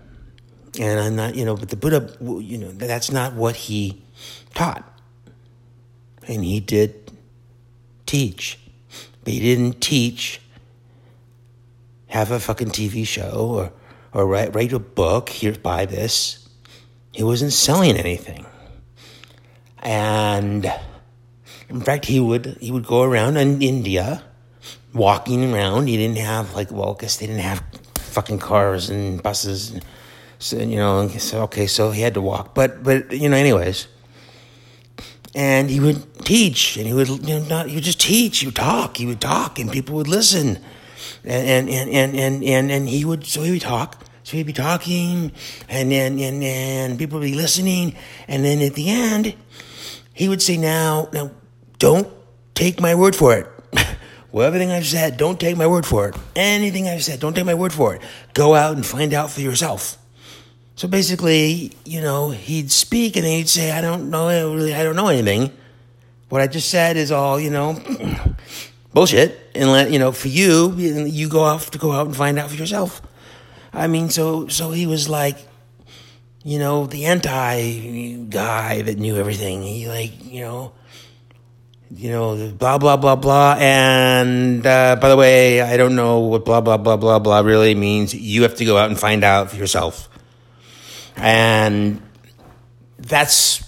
and 0.79 0.99
I'm 0.99 1.15
not, 1.15 1.35
you 1.35 1.45
know, 1.45 1.55
but 1.55 1.69
the 1.69 1.77
Buddha, 1.77 2.15
you 2.21 2.57
know, 2.57 2.71
that's 2.71 3.11
not 3.11 3.33
what 3.33 3.55
he 3.55 4.04
taught. 4.55 4.83
And 6.27 6.43
he 6.43 6.59
did 6.59 7.11
teach. 8.07 8.57
But 9.23 9.33
he 9.33 9.39
didn't 9.39 9.81
teach 9.81 10.41
have 12.07 12.31
a 12.31 12.39
fucking 12.39 12.69
TV 12.69 13.05
show 13.05 13.31
or, 13.33 13.73
or 14.13 14.25
write, 14.25 14.55
write 14.55 14.71
a 14.71 14.79
book, 14.79 15.29
here, 15.29 15.51
buy 15.51 15.85
this. 15.85 16.47
He 17.11 17.23
wasn't 17.23 17.53
selling 17.53 17.97
anything. 17.97 18.45
And 19.79 20.71
in 21.69 21.81
fact, 21.81 22.05
he 22.05 22.19
would, 22.19 22.57
he 22.61 22.71
would 22.71 22.85
go 22.85 23.03
around 23.03 23.37
in 23.37 23.61
India, 23.61 24.23
walking 24.93 25.53
around. 25.53 25.87
He 25.87 25.97
didn't 25.97 26.17
have, 26.17 26.55
like, 26.55 26.71
well, 26.71 26.95
I 26.97 27.01
guess 27.01 27.17
they 27.17 27.27
didn't 27.27 27.41
have 27.41 27.63
fucking 27.95 28.39
cars 28.39 28.89
and 28.89 29.21
buses. 29.21 29.71
And, 29.71 29.85
so, 30.39 30.57
you 30.57 30.77
know, 30.77 31.07
so, 31.09 31.43
okay, 31.43 31.67
so 31.67 31.91
he 31.91 32.01
had 32.01 32.13
to 32.13 32.21
walk. 32.21 32.55
But, 32.55 32.83
but, 32.83 33.11
you 33.11 33.29
know, 33.29 33.35
anyways, 33.35 33.87
and 35.35 35.69
he 35.69 35.81
would 35.81 36.25
teach, 36.25 36.77
and 36.77 36.87
he 36.87 36.93
would 36.93 37.09
you 37.09 37.39
know 37.39 37.45
not 37.45 37.67
he 37.67 37.75
would 37.75 37.83
just 37.83 37.99
teach. 37.99 38.39
He 38.39 38.47
would 38.47 38.55
talk. 38.55 38.97
He 38.97 39.05
would 39.05 39.19
talk, 39.19 39.59
and 39.59 39.69
people 39.69 39.95
would 39.95 40.07
listen, 40.07 40.57
and 41.25 41.69
and 41.69 41.89
and 41.89 42.15
and 42.15 42.43
and, 42.43 42.71
and 42.71 42.89
he 42.89 43.03
would 43.03 43.25
so 43.25 43.43
he 43.43 43.51
would 43.51 43.61
talk. 43.61 44.01
So 44.23 44.37
he'd 44.37 44.47
be 44.47 44.53
talking, 44.53 45.33
and 45.69 45.91
then 45.91 46.17
and 46.19 46.41
and 46.41 46.97
people 46.97 47.19
would 47.19 47.25
be 47.25 47.35
listening, 47.35 47.95
and 48.27 48.43
then 48.45 48.61
at 48.61 48.73
the 48.73 48.89
end, 48.89 49.35
he 50.13 50.29
would 50.29 50.41
say, 50.41 50.57
"Now, 50.57 51.09
now, 51.11 51.31
don't 51.77 52.07
take 52.55 52.79
my 52.79 52.95
word 52.95 53.15
for 53.15 53.35
it." 53.35 53.47
well, 54.31 54.47
everything 54.47 54.71
I've 54.71 54.85
said, 54.85 55.17
don't 55.17 55.39
take 55.39 55.57
my 55.57 55.67
word 55.67 55.85
for 55.85 56.09
it. 56.09 56.15
Anything 56.35 56.87
I've 56.87 57.03
said, 57.03 57.19
don't 57.19 57.35
take 57.35 57.45
my 57.45 57.53
word 57.53 57.73
for 57.73 57.93
it. 57.93 58.01
Go 58.33 58.55
out 58.55 58.75
and 58.75 58.85
find 58.85 59.13
out 59.13 59.29
for 59.29 59.41
yourself. 59.41 59.97
So 60.75 60.89
basically, 60.89 61.71
you 61.85 62.01
know, 62.01 62.31
he'd 62.31 62.69
speak 62.69 63.15
and 63.15 63.25
he'd 63.25 63.47
say, 63.47 63.71
I 63.71 63.79
don't 63.79 64.09
know, 64.09 64.27
really, 64.53 64.75
I 64.75 64.83
don't 64.83 64.95
know 64.95 65.07
anything. 65.07 65.51
What 66.27 66.41
I 66.41 66.47
just 66.47 66.69
said 66.69 66.97
is 66.97 67.11
all, 67.11 67.39
you 67.39 67.49
know, 67.49 67.81
bullshit. 68.93 69.51
And 69.55 69.71
let, 69.71 69.89
you 69.89 69.99
know, 69.99 70.11
for 70.11 70.27
you, 70.27 70.73
you 70.75 71.29
go 71.29 71.41
off 71.41 71.71
to 71.71 71.77
go 71.77 71.93
out 71.93 72.07
and 72.07 72.15
find 72.15 72.37
out 72.37 72.49
for 72.49 72.57
yourself. 72.57 73.01
I 73.71 73.87
mean, 73.87 74.09
so, 74.09 74.47
so 74.47 74.71
he 74.71 74.85
was 74.85 75.07
like, 75.07 75.37
you 76.43 76.59
know, 76.59 76.87
the 76.87 77.05
anti 77.05 78.15
guy 78.29 78.81
that 78.81 78.97
knew 78.97 79.15
everything. 79.15 79.63
He 79.63 79.87
like, 79.87 80.25
you 80.25 80.41
know, 80.41 80.73
you 81.89 82.09
know, 82.09 82.51
blah, 82.51 82.77
blah, 82.77 82.97
blah, 82.97 83.15
blah. 83.15 83.55
And 83.57 84.65
uh, 84.67 84.97
by 84.97 85.07
the 85.07 85.15
way, 85.15 85.61
I 85.61 85.77
don't 85.77 85.95
know 85.95 86.19
what 86.19 86.43
blah, 86.43 86.59
blah, 86.59 86.77
blah, 86.77 86.97
blah, 86.97 87.19
blah 87.19 87.39
really 87.39 87.75
means. 87.75 88.13
You 88.13 88.43
have 88.43 88.55
to 88.55 88.65
go 88.65 88.77
out 88.77 88.89
and 88.89 88.99
find 88.99 89.23
out 89.23 89.51
for 89.51 89.55
yourself. 89.55 90.09
And 91.17 92.01
that's 92.97 93.63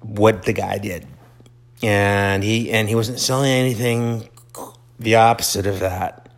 what 0.00 0.44
the 0.44 0.52
guy 0.52 0.78
did. 0.78 1.06
And 1.82 2.42
he 2.42 2.72
and 2.72 2.88
he 2.88 2.94
wasn't 2.94 3.20
selling 3.20 3.50
anything 3.50 4.28
the 4.98 5.16
opposite 5.16 5.66
of 5.66 5.80
that. 5.80 6.28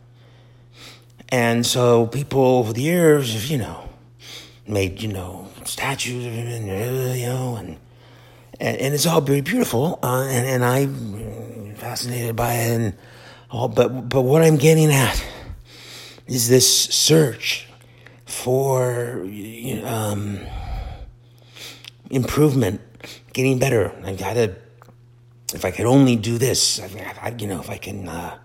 And 1.30 1.64
so 1.64 2.06
people 2.06 2.42
over 2.42 2.72
the 2.72 2.82
years 2.82 3.32
have, 3.32 3.46
you 3.46 3.58
know, 3.58 3.88
made, 4.66 5.00
you 5.00 5.08
know, 5.12 5.50
statues 5.64 6.26
of 6.26 6.32
him 6.32 6.46
and 6.46 7.18
you 7.18 7.26
know 7.26 7.56
and 7.56 7.76
and, 8.58 8.76
and 8.76 8.94
it's 8.94 9.06
all 9.06 9.20
very 9.20 9.40
beautiful 9.40 9.98
uh, 10.02 10.26
and 10.28 10.46
and 10.46 10.64
I'm 10.64 11.74
fascinated 11.76 12.36
by 12.36 12.54
it 12.54 12.80
and 12.80 12.94
all 13.50 13.68
but 13.68 14.08
but 14.08 14.22
what 14.22 14.42
I'm 14.42 14.56
getting 14.56 14.90
at 14.92 15.24
is 16.26 16.48
this 16.48 16.84
search 16.86 17.66
for 18.40 19.20
um, 19.84 20.40
improvement, 22.10 22.80
getting 23.34 23.58
better. 23.58 23.92
I 24.02 24.14
gotta, 24.14 24.56
if 25.52 25.66
I 25.66 25.70
could 25.70 25.84
only 25.84 26.16
do 26.16 26.38
this, 26.38 26.80
I, 26.80 27.14
I, 27.20 27.34
you 27.38 27.46
know, 27.46 27.60
if 27.60 27.68
I 27.68 27.76
can, 27.76 28.08
uh, 28.08 28.38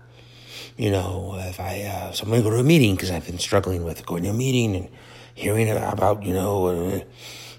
you 0.76 0.90
know, 0.90 1.36
if 1.38 1.58
I, 1.58 1.82
uh, 1.84 2.12
so 2.12 2.24
I'm 2.24 2.30
gonna 2.30 2.42
go 2.42 2.50
to 2.50 2.58
a 2.58 2.62
meeting 2.62 2.94
because 2.94 3.10
I've 3.10 3.24
been 3.24 3.38
struggling 3.38 3.84
with 3.84 4.04
going 4.04 4.24
to 4.24 4.30
a 4.30 4.34
meeting 4.34 4.76
and 4.76 4.88
hearing 5.34 5.70
about, 5.70 6.22
you 6.24 6.34
know, 6.34 6.66
uh, 6.66 7.00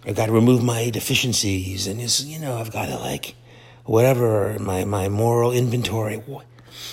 I 0.06 0.14
gotta 0.14 0.32
remove 0.32 0.64
my 0.64 0.92
deficiencies 0.92 1.88
and 1.88 2.00
it's, 2.00 2.24
you 2.24 2.38
know, 2.38 2.58
I've 2.58 2.72
gotta 2.72 2.98
like, 3.00 3.36
whatever, 3.86 4.58
my, 4.60 4.86
my 4.86 5.10
moral 5.10 5.52
inventory. 5.52 6.22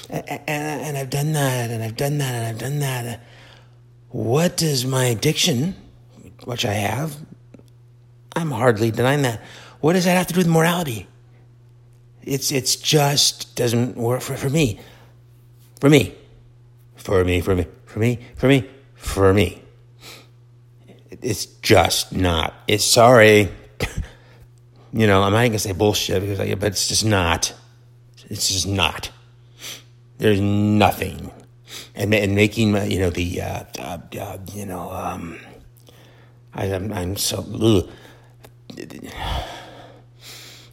And, 0.09 0.25
and, 0.31 0.43
and 0.49 0.97
I've 0.97 1.11
done 1.11 1.33
that 1.33 1.71
and 1.71 1.83
I've 1.83 1.97
done 1.97 2.17
that 2.17 2.35
and 2.35 2.47
I've 2.47 2.59
done 2.59 2.79
that 2.79 3.21
what 4.15 4.57
does 4.57 4.87
my 4.87 5.07
addiction, 5.07 5.75
which 6.45 6.65
I 6.65 6.73
have, 6.73 7.17
I'm 8.37 8.53
hardly 8.53 8.93
denying 8.93 9.23
that. 9.23 9.41
What 9.81 9.95
does 9.95 10.05
that 10.05 10.17
have 10.17 10.29
to 10.29 10.35
do 10.35 10.39
with 10.39 10.47
morality? 10.47 11.09
It's 12.23 12.53
it's 12.53 12.77
just 12.77 13.57
doesn't 13.57 13.97
work 13.97 14.21
for, 14.21 14.37
for 14.37 14.49
me. 14.49 14.79
For 15.81 15.91
me. 15.91 16.15
For 16.95 17.25
me, 17.25 17.41
for 17.41 17.57
me, 17.57 17.67
for 17.87 17.99
me, 17.99 18.21
for 18.37 18.47
me, 18.47 18.71
for 18.95 19.35
me. 19.35 19.63
It's 21.11 21.47
just 21.47 22.13
not. 22.13 22.55
It's 22.69 22.85
sorry. 22.85 23.49
you 24.93 25.09
know, 25.09 25.25
I'm 25.25 25.33
not 25.33 25.43
gonna 25.43 25.59
say 25.59 25.73
bullshit 25.73 26.23
because, 26.23 26.39
I, 26.39 26.55
but 26.55 26.69
it's 26.69 26.87
just 26.87 27.05
not. 27.05 27.53
It's 28.31 28.47
just 28.47 28.69
not. 28.69 29.11
There's 30.19 30.41
nothing, 30.41 31.33
and 31.95 32.15
and 32.15 32.35
making 32.35 32.75
you 32.91 32.99
know 32.99 33.11
the 33.11 33.41
uh, 33.41 33.65
uh, 33.79 33.99
uh, 34.21 34.39
you 34.53 34.67
know 34.67 34.91
um, 34.91 35.39
I, 36.53 36.67
am 36.67 36.93
I'm, 36.93 36.93
I'm 36.93 37.17
so 37.17 37.45
ugh. 37.61 37.89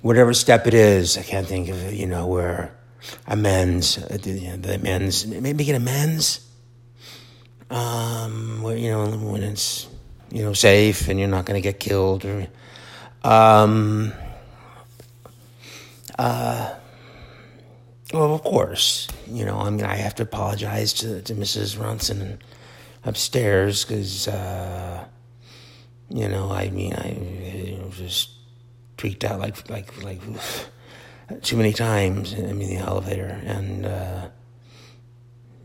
whatever 0.02 0.34
step 0.34 0.68
it 0.68 0.74
is. 0.74 1.18
I 1.18 1.24
can't 1.24 1.48
think 1.48 1.70
of 1.70 1.82
it. 1.84 1.94
You 1.94 2.08
know 2.08 2.28
where 2.28 2.76
amends, 3.28 3.98
uh, 3.98 4.18
the, 4.22 4.32
you 4.32 4.50
know, 4.52 4.58
the 4.58 4.76
amends, 4.76 5.26
maybe 5.26 5.64
get 5.64 5.76
amends. 5.76 6.48
Um, 7.70 8.62
where 8.62 8.76
you 8.76 8.92
know 8.92 9.08
when 9.08 9.44
it's 9.44 9.88
you 10.32 10.44
know 10.44 10.54
safe 10.54 11.08
and 11.08 11.20
you're 11.20 11.28
not 11.28 11.46
going 11.46 11.56
to 11.56 11.62
get 11.62 11.80
killed 11.80 12.26
or 12.26 12.48
um 13.24 14.12
uh 16.18 16.74
well, 18.14 18.34
of 18.34 18.44
course, 18.44 19.08
you 19.28 19.46
know, 19.46 19.58
I 19.58 19.70
mean, 19.70 19.86
I 19.86 19.96
have 19.96 20.16
to 20.16 20.24
apologize 20.24 20.94
to, 20.94 21.22
to 21.22 21.34
Mrs. 21.34 21.78
Ronson 21.78 22.40
upstairs 23.04 23.86
because, 23.86 24.28
uh, 24.28 25.06
you 26.10 26.28
know, 26.28 26.52
I 26.52 26.70
mean, 26.70 26.94
I 26.94 27.12
you 27.12 27.78
know, 27.78 27.90
just 27.90 28.32
tweaked 28.98 29.24
out 29.24 29.40
like, 29.40 29.70
like, 29.70 30.04
like 30.04 30.22
too 31.42 31.56
many 31.56 31.74
times. 31.74 32.34
I 32.34 32.52
mean, 32.54 32.70
the 32.70 32.78
elevator, 32.78 33.42
and 33.46 33.86
uh, 33.86 34.28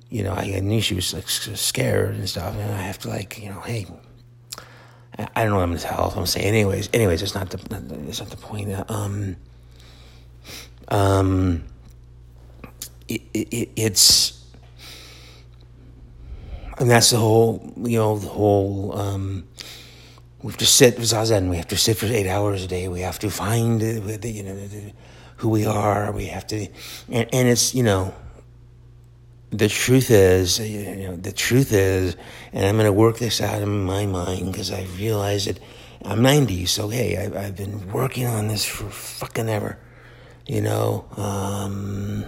you 0.09 0.23
know, 0.23 0.33
I, 0.33 0.55
I 0.57 0.61
knew 0.61 0.81
she 0.81 0.95
was 0.95 1.12
like 1.12 1.29
scared 1.29 2.15
and 2.15 2.29
stuff, 2.29 2.55
and 2.55 2.73
I 2.73 2.83
have 2.83 2.99
to 3.00 3.09
like, 3.09 3.43
you 3.43 3.50
know, 3.50 3.61
hey, 3.61 3.87
I 5.19 5.43
don't 5.43 5.50
know 5.50 5.57
what 5.57 5.62
I'm 5.62 5.71
gonna 5.71 5.81
tell. 5.81 6.09
I'm 6.09 6.15
gonna 6.15 6.26
say, 6.26 6.43
anyways, 6.43 6.91
anyways, 6.93 7.23
it's 7.23 7.35
not 7.35 7.50
the, 7.50 7.59
it's 8.09 8.21
not 8.21 8.31
the 8.31 8.37
point. 8.37 8.73
Um, 8.88 9.37
um 10.88 11.65
it, 13.09 13.23
it, 13.33 13.69
it's 13.77 14.45
and 16.79 16.91
that's 16.91 17.11
the 17.11 17.17
whole 17.17 17.73
you 17.79 17.99
know 17.99 18.19
the 18.19 18.29
whole 18.29 18.97
um, 18.99 19.47
we 20.43 20.51
have 20.53 20.59
to 20.59 20.67
sit 20.67 20.97
zazen 20.97 21.49
we 21.49 21.57
have 21.57 21.69
to 21.69 21.77
sit 21.77 21.97
for 21.97 22.07
eight 22.07 22.29
hours 22.29 22.65
a 22.65 22.69
day 22.69 22.89
we 22.89 23.01
have 23.01 23.19
to 23.19 23.31
find 23.31 23.81
the, 23.81 24.31
you 24.31 24.43
know 24.43 24.69
who 25.37 25.49
we 25.49 25.65
are 25.67 26.13
we 26.13 26.27
have 26.27 26.47
to 26.47 26.67
and, 27.09 27.29
and 27.33 27.49
it's 27.49 27.75
you 27.75 27.83
know 27.83 28.15
the 29.51 29.69
truth 29.69 30.11
is 30.11 30.59
you 30.59 30.97
know 30.97 31.17
the 31.17 31.33
truth 31.33 31.73
is 31.73 32.17
and 32.53 32.65
i'm 32.65 32.77
going 32.77 32.87
to 32.87 32.93
work 32.93 33.19
this 33.19 33.41
out 33.41 33.63
in 33.63 33.85
my 33.85 34.05
mind 34.07 34.53
because 34.53 34.71
i 34.71 34.85
realize 34.99 35.47
that 35.47 35.59
i'm 36.05 36.21
90 36.23 36.67
so 36.67 36.89
hey 36.89 37.17
I, 37.17 37.47
i've 37.47 37.57
been 37.57 37.91
working 37.93 38.27
on 38.27 38.49
this 38.49 38.65
for 38.65 38.91
fucking 38.91 39.49
ever 39.49 39.79
you 40.47 40.61
know 40.61 41.07
um, 41.17 42.25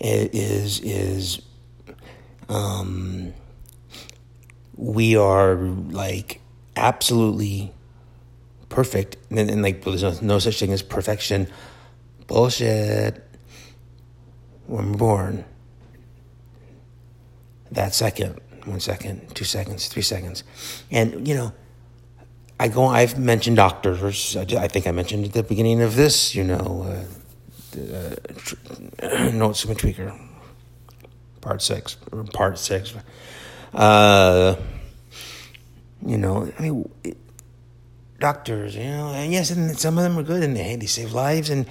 is 0.00 0.80
is 0.80 1.42
um, 2.48 3.32
we 4.76 5.16
are 5.16 5.54
like 5.54 6.40
absolutely 6.76 7.72
perfect, 8.68 9.16
and, 9.30 9.50
and 9.50 9.62
like 9.62 9.84
there's 9.84 10.02
no, 10.02 10.16
no, 10.22 10.38
such 10.38 10.58
thing 10.58 10.72
as 10.72 10.82
perfection. 10.82 11.46
Bullshit. 12.26 13.26
When 14.66 14.92
we're 14.92 14.98
born, 14.98 15.44
that 17.72 17.92
second, 17.92 18.40
one 18.66 18.78
second, 18.78 19.34
two 19.34 19.44
seconds, 19.44 19.88
three 19.88 20.02
seconds, 20.02 20.44
and 20.90 21.26
you 21.26 21.34
know. 21.34 21.52
I 22.60 22.68
go. 22.68 22.84
I've 22.84 23.18
mentioned 23.18 23.56
doctors. 23.56 24.36
I 24.36 24.68
think 24.68 24.86
I 24.86 24.92
mentioned 24.92 25.24
at 25.24 25.32
the 25.32 25.42
beginning 25.42 25.80
of 25.80 25.96
this. 25.96 26.34
You 26.34 26.44
know, 26.44 26.84
uh, 26.86 27.19
uh, 27.76 29.30
Notes 29.32 29.62
from 29.62 29.72
a 29.72 29.74
Tweaker, 29.74 30.18
part 31.40 31.62
six, 31.62 31.96
or 32.12 32.24
part 32.24 32.58
six. 32.58 32.94
Uh, 33.72 34.56
you 36.04 36.18
know, 36.18 36.50
I 36.58 36.62
mean, 36.62 36.90
doctors, 38.18 38.74
you 38.74 38.84
know, 38.84 39.08
and 39.08 39.32
yes, 39.32 39.50
and 39.50 39.78
some 39.78 39.98
of 39.98 40.04
them 40.04 40.18
are 40.18 40.22
good 40.22 40.42
and 40.42 40.56
they, 40.56 40.76
they 40.76 40.86
save 40.86 41.12
lives 41.12 41.50
and 41.50 41.66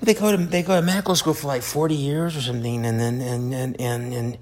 they 0.00 0.14
go 0.14 0.36
to 0.36 0.36
they 0.36 0.62
go 0.62 0.78
to 0.78 0.84
medical 0.84 1.14
school 1.14 1.34
for 1.34 1.46
like 1.46 1.62
forty 1.62 1.94
years 1.94 2.36
or 2.36 2.40
something, 2.40 2.84
and 2.84 2.98
then 2.98 3.20
and 3.20 3.54
and 3.54 3.80
and, 3.80 4.12
and 4.12 4.38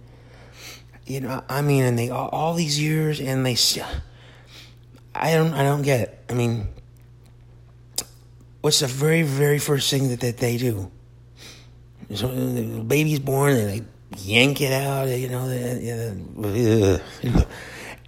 you 1.11 1.21
know, 1.21 1.43
I 1.49 1.61
mean, 1.61 1.83
and 1.83 1.99
they 1.99 2.09
all, 2.11 2.29
all 2.29 2.55
these 2.55 2.81
years, 2.81 3.21
and 3.21 3.45
they, 3.45 3.57
I 5.13 5.35
don't, 5.35 5.53
I 5.55 5.65
don't 5.65 5.83
get 5.83 6.01
it. 6.01 6.19
I 6.29 6.35
mean, 6.35 6.69
what's 8.61 8.79
the 8.79 8.87
very, 8.87 9.23
very 9.23 9.59
first 9.59 9.91
thing 9.91 10.09
that, 10.11 10.21
that 10.21 10.39
they 10.39 10.57
do? 10.57 10.91
So 12.15 12.29
the 12.29 12.83
baby's 12.83 13.21
born, 13.21 13.55
and 13.55 13.69
they 13.69 13.83
yank 14.19 14.61
it 14.61 14.73
out, 14.73 15.09
you 15.09 15.29
know. 15.29 15.49
They, 15.49 17.01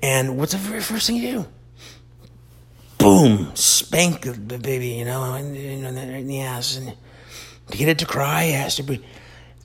and 0.03 0.37
what's 0.37 0.53
the 0.53 0.59
very 0.59 0.81
first 0.81 1.07
thing 1.07 1.17
you 1.17 1.33
do? 1.33 1.47
Boom, 2.99 3.51
spank 3.55 4.23
the 4.23 4.59
baby, 4.59 4.89
you 4.89 5.05
know, 5.05 5.35
in, 5.35 5.57
in 5.57 6.27
the 6.27 6.41
ass, 6.41 6.77
and 6.77 6.95
to 7.71 7.77
get 7.77 7.89
it 7.89 7.99
to 7.99 8.07
cry, 8.07 8.45
it 8.45 8.55
has 8.55 8.77
to 8.77 8.83
be. 8.83 9.05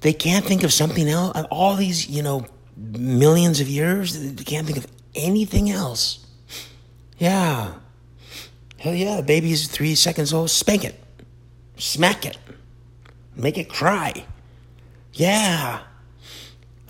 They 0.01 0.13
can't 0.13 0.45
think 0.45 0.63
of 0.63 0.71
something 0.71 1.07
else. 1.07 1.37
All 1.49 1.75
these, 1.75 2.07
you 2.07 2.21
know, 2.21 2.45
millions 2.75 3.59
of 3.59 3.67
years, 3.67 4.35
they 4.35 4.43
can't 4.43 4.65
think 4.65 4.77
of 4.77 4.87
anything 5.15 5.69
else. 5.71 6.25
Yeah. 7.17 7.73
Hell 8.79 8.93
yeah, 8.93 9.21
baby's 9.21 9.67
three 9.67 9.95
seconds 9.95 10.31
old. 10.33 10.51
Spank 10.51 10.85
it, 10.85 11.03
smack 11.77 12.25
it, 12.25 12.37
make 13.37 13.57
it 13.57 13.69
cry. 13.69 14.25
Yeah. 15.13 15.81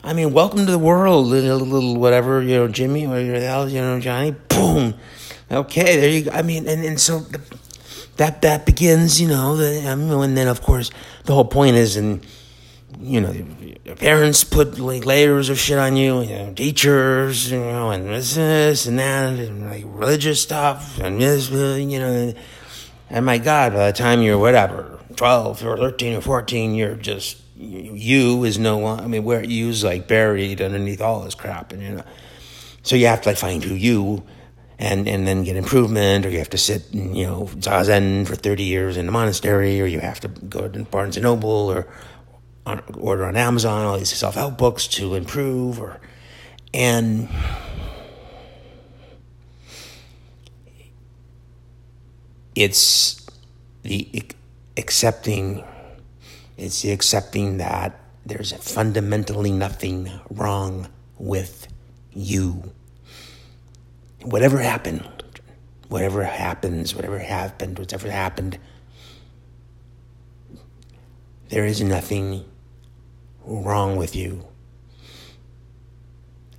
I 0.04 0.14
mean, 0.14 0.32
welcome 0.32 0.66
to 0.66 0.72
the 0.72 0.80
world, 0.80 1.28
little, 1.28 1.60
little 1.60 1.98
whatever, 1.98 2.42
you 2.42 2.56
know, 2.56 2.68
Jimmy, 2.68 3.06
or 3.06 3.20
you 3.20 3.82
know, 3.82 4.00
Johnny. 4.00 4.32
Boom. 4.48 4.96
Okay, 5.52 6.00
there 6.00 6.10
you 6.10 6.24
go. 6.24 6.32
I 6.32 6.42
mean, 6.42 6.68
and, 6.68 6.84
and 6.84 7.00
so 7.00 7.20
the, 7.20 7.42
that 8.18 8.42
that 8.42 8.66
begins, 8.66 9.20
you 9.22 9.28
know, 9.28 9.56
the, 9.56 9.88
I 9.88 9.96
mean, 9.96 10.12
and 10.12 10.38
then 10.38 10.48
of 10.48 10.62
course 10.62 10.92
the 11.26 11.34
whole 11.34 11.46
point 11.46 11.76
is, 11.76 11.96
and 11.96 12.26
you 13.00 13.22
know, 13.22 13.34
parents 13.96 14.44
put 14.44 14.80
like 14.80 15.06
layers 15.06 15.50
of 15.50 15.60
shit 15.60 15.78
on 15.78 15.96
you, 15.96 16.22
you 16.22 16.36
know, 16.36 16.54
teachers, 16.54 17.52
you 17.52 17.60
know, 17.60 17.92
and 17.92 18.08
this, 18.08 18.36
this 18.36 18.88
and 18.88 19.00
that, 19.00 19.40
and 19.40 19.70
like 19.70 19.84
religious 19.88 20.42
stuff, 20.42 21.00
and 21.00 21.22
this, 21.22 21.50
you 21.50 22.00
know, 22.00 22.34
and 23.10 23.26
my 23.26 23.38
God, 23.38 23.74
by 23.74 23.92
the 23.92 23.98
time 23.98 24.22
you're 24.22 24.38
whatever, 24.38 24.97
12 25.18 25.66
or 25.66 25.78
13 25.78 26.16
or 26.16 26.22
14, 26.22 26.76
you're 26.76 26.96
just, 26.96 27.42
you 27.56 28.44
is 28.44 28.58
no 28.58 28.78
one. 28.78 29.00
I 29.00 29.08
mean, 29.08 29.24
where 29.24 29.44
you's 29.44 29.84
like 29.84 30.08
buried 30.08 30.62
underneath 30.62 31.02
all 31.02 31.22
this 31.22 31.36
crap, 31.36 31.74
and 31.74 31.82
you 31.82 31.90
know, 31.90 32.04
so 32.84 32.96
you 32.96 33.08
have 33.08 33.22
to 33.22 33.30
like 33.30 33.38
find 33.38 33.64
who 33.64 33.74
you, 33.74 34.24
and 34.80 35.08
and 35.08 35.28
then 35.28 35.44
get 35.44 35.56
improvement, 35.56 36.26
or 36.26 36.30
you 36.30 36.38
have 36.38 36.52
to 36.52 36.58
sit, 36.58 36.94
and, 36.94 37.18
you 37.18 37.26
know, 37.26 37.50
zazen 37.56 38.28
for 38.28 38.36
30 38.36 38.64
years 38.64 38.96
in 38.96 39.08
a 39.08 39.12
monastery, 39.12 39.82
or 39.82 39.86
you 39.86 40.00
have 40.00 40.20
to 40.22 40.28
go 40.28 40.68
to 40.68 40.84
Barnes 40.84 41.18
and 41.18 41.24
Noble, 41.24 41.50
or 41.50 41.88
on, 42.68 42.84
order 42.96 43.26
on 43.26 43.36
Amazon, 43.36 43.86
all 43.86 43.98
these 43.98 44.16
self 44.16 44.36
help 44.36 44.58
books 44.58 44.88
to 44.88 45.16
improve, 45.16 45.82
or 45.82 46.00
and 46.74 47.28
it's 52.54 53.26
the 53.82 54.24
accepting, 54.78 55.64
it's 56.58 56.82
the 56.82 56.92
accepting 56.92 57.58
that 57.58 58.00
there's 58.26 58.52
fundamentally 58.54 59.52
nothing 59.52 60.12
wrong 60.30 60.88
with 61.18 61.68
you. 62.12 62.72
Whatever 64.24 64.60
happened, 64.60 65.08
whatever 65.88 66.24
happens, 66.24 66.94
whatever 66.94 67.20
happened, 67.20 67.80
whatever 67.80 68.10
happened, 68.10 68.60
there 71.50 71.66
is 71.66 71.82
nothing 71.82 72.44
wrong 73.46 73.96
with 73.96 74.16
you. 74.16 74.46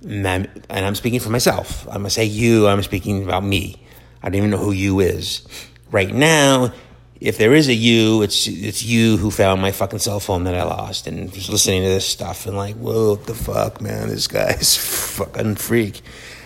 And 0.01 0.27
I'm, 0.27 0.47
and 0.69 0.85
I'm 0.85 0.95
speaking 0.95 1.19
for 1.19 1.29
myself. 1.29 1.85
I'm 1.87 1.95
going 1.95 2.05
to 2.05 2.09
say 2.09 2.25
you, 2.25 2.67
I'm 2.67 2.81
speaking 2.81 3.23
about 3.23 3.43
me. 3.43 3.85
I 4.23 4.29
don't 4.29 4.35
even 4.35 4.49
know 4.49 4.57
who 4.57 4.71
you 4.71 4.99
is. 4.99 5.47
Right 5.91 6.13
now, 6.13 6.73
if 7.19 7.37
there 7.37 7.53
is 7.53 7.67
a 7.67 7.73
you, 7.73 8.21
it's 8.21 8.47
it's 8.47 8.83
you 8.83 9.17
who 9.17 9.29
found 9.29 9.61
my 9.61 9.71
fucking 9.71 9.99
cell 9.99 10.19
phone 10.19 10.45
that 10.45 10.55
I 10.55 10.63
lost 10.63 11.05
and 11.05 11.31
just 11.33 11.49
listening 11.49 11.83
to 11.83 11.89
this 11.89 12.05
stuff 12.05 12.45
and 12.45 12.55
like, 12.55 12.75
whoa, 12.75 13.11
what 13.11 13.25
the 13.25 13.33
fuck, 13.33 13.81
man? 13.81 14.07
This 14.07 14.27
guy's 14.27 14.77
fucking 15.17 15.55
freak. 15.55 16.01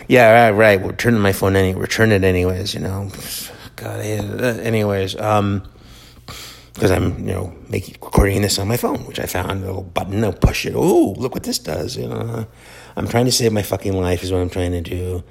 Yeah, 0.08 0.32
right, 0.32 0.52
right. 0.52 0.82
We're 0.82 0.94
turning 0.94 1.22
my 1.22 1.32
phone 1.32 1.56
anyway. 1.56 1.80
Return 1.80 2.12
it 2.12 2.24
anyways, 2.24 2.74
you 2.74 2.80
know. 2.80 3.10
God, 3.76 4.00
it. 4.00 4.60
Anyways, 4.60 5.16
um, 5.20 5.64
because 6.74 6.92
I'm, 6.92 7.20
you 7.20 7.34
know, 7.34 7.56
making 7.70 7.96
recording 8.02 8.42
this 8.42 8.58
on 8.58 8.68
my 8.68 8.78
phone, 8.78 9.06
which 9.06 9.20
I 9.20 9.26
found 9.28 9.64
a 9.64 9.66
little 9.66 9.84
button. 9.84 10.24
I'll 10.24 10.34
push 10.34 10.66
it. 10.66 10.74
Oh, 10.76 11.14
look 11.18 11.34
what 11.34 11.44
this 11.44 11.60
does. 11.60 11.98
You 11.98 12.08
know, 12.08 12.48
I'm 12.96 13.08
trying 13.08 13.26
to 13.26 13.32
save 13.32 13.54
my 13.54 13.62
fucking 13.62 13.94
life 13.94 14.24
is 14.24 14.32
what 14.32 14.42
I'm 14.42 14.50
trying 14.50 14.72
to 14.72 14.82
do. 14.82 15.24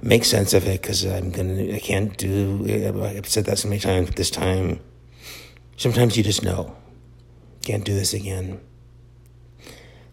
Make 0.00 0.24
sense 0.24 0.54
of 0.54 0.66
it 0.66 0.80
because 0.80 1.04
I'm 1.04 1.30
gonna. 1.30 1.74
I 1.74 1.80
can't 1.80 2.16
do. 2.16 2.64
I've 3.02 3.28
said 3.28 3.46
that 3.46 3.58
so 3.58 3.68
many 3.68 3.80
times. 3.80 4.06
But 4.06 4.16
this 4.16 4.30
time, 4.30 4.80
sometimes 5.76 6.16
you 6.16 6.22
just 6.22 6.44
know. 6.44 6.76
Can't 7.62 7.84
do 7.84 7.94
this 7.94 8.14
again. 8.14 8.60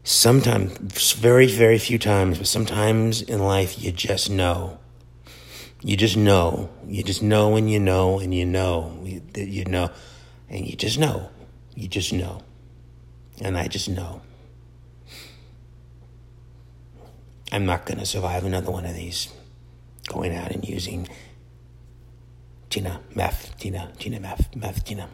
Sometimes, 0.03 1.13
very, 1.13 1.47
very 1.47 1.77
few 1.77 1.97
times, 1.97 2.37
but 2.37 2.47
sometimes 2.47 3.21
in 3.21 3.39
life, 3.39 3.81
you 3.81 3.91
just 3.91 4.29
know. 4.29 4.79
You 5.81 5.97
just 5.97 6.17
know. 6.17 6.69
You 6.87 7.03
just 7.03 7.21
know 7.21 7.55
and 7.55 7.69
you 7.69 7.79
know 7.79 8.19
and 8.19 8.33
you 8.33 8.45
know 8.45 8.99
that 9.33 9.47
you 9.47 9.65
know. 9.65 9.91
And 10.49 10.65
you 10.65 10.75
just 10.75 10.97
know. 10.97 11.29
You 11.75 11.87
just 11.87 12.11
know. 12.11 12.41
And 13.41 13.57
I 13.57 13.67
just 13.67 13.89
know. 13.89 14.21
I'm 17.51 17.65
not 17.65 17.85
going 17.85 17.99
to 17.99 18.05
survive 18.05 18.45
another 18.45 18.71
one 18.71 18.85
of 18.85 18.95
these. 18.95 19.31
Going 20.07 20.35
out 20.35 20.51
and 20.51 20.67
using 20.67 21.07
Tina, 22.69 23.01
meth, 23.13 23.57
Tina, 23.57 23.91
Tina, 23.97 24.19
meth, 24.19 24.55
meth, 24.55 24.83
Tina. 24.83 25.09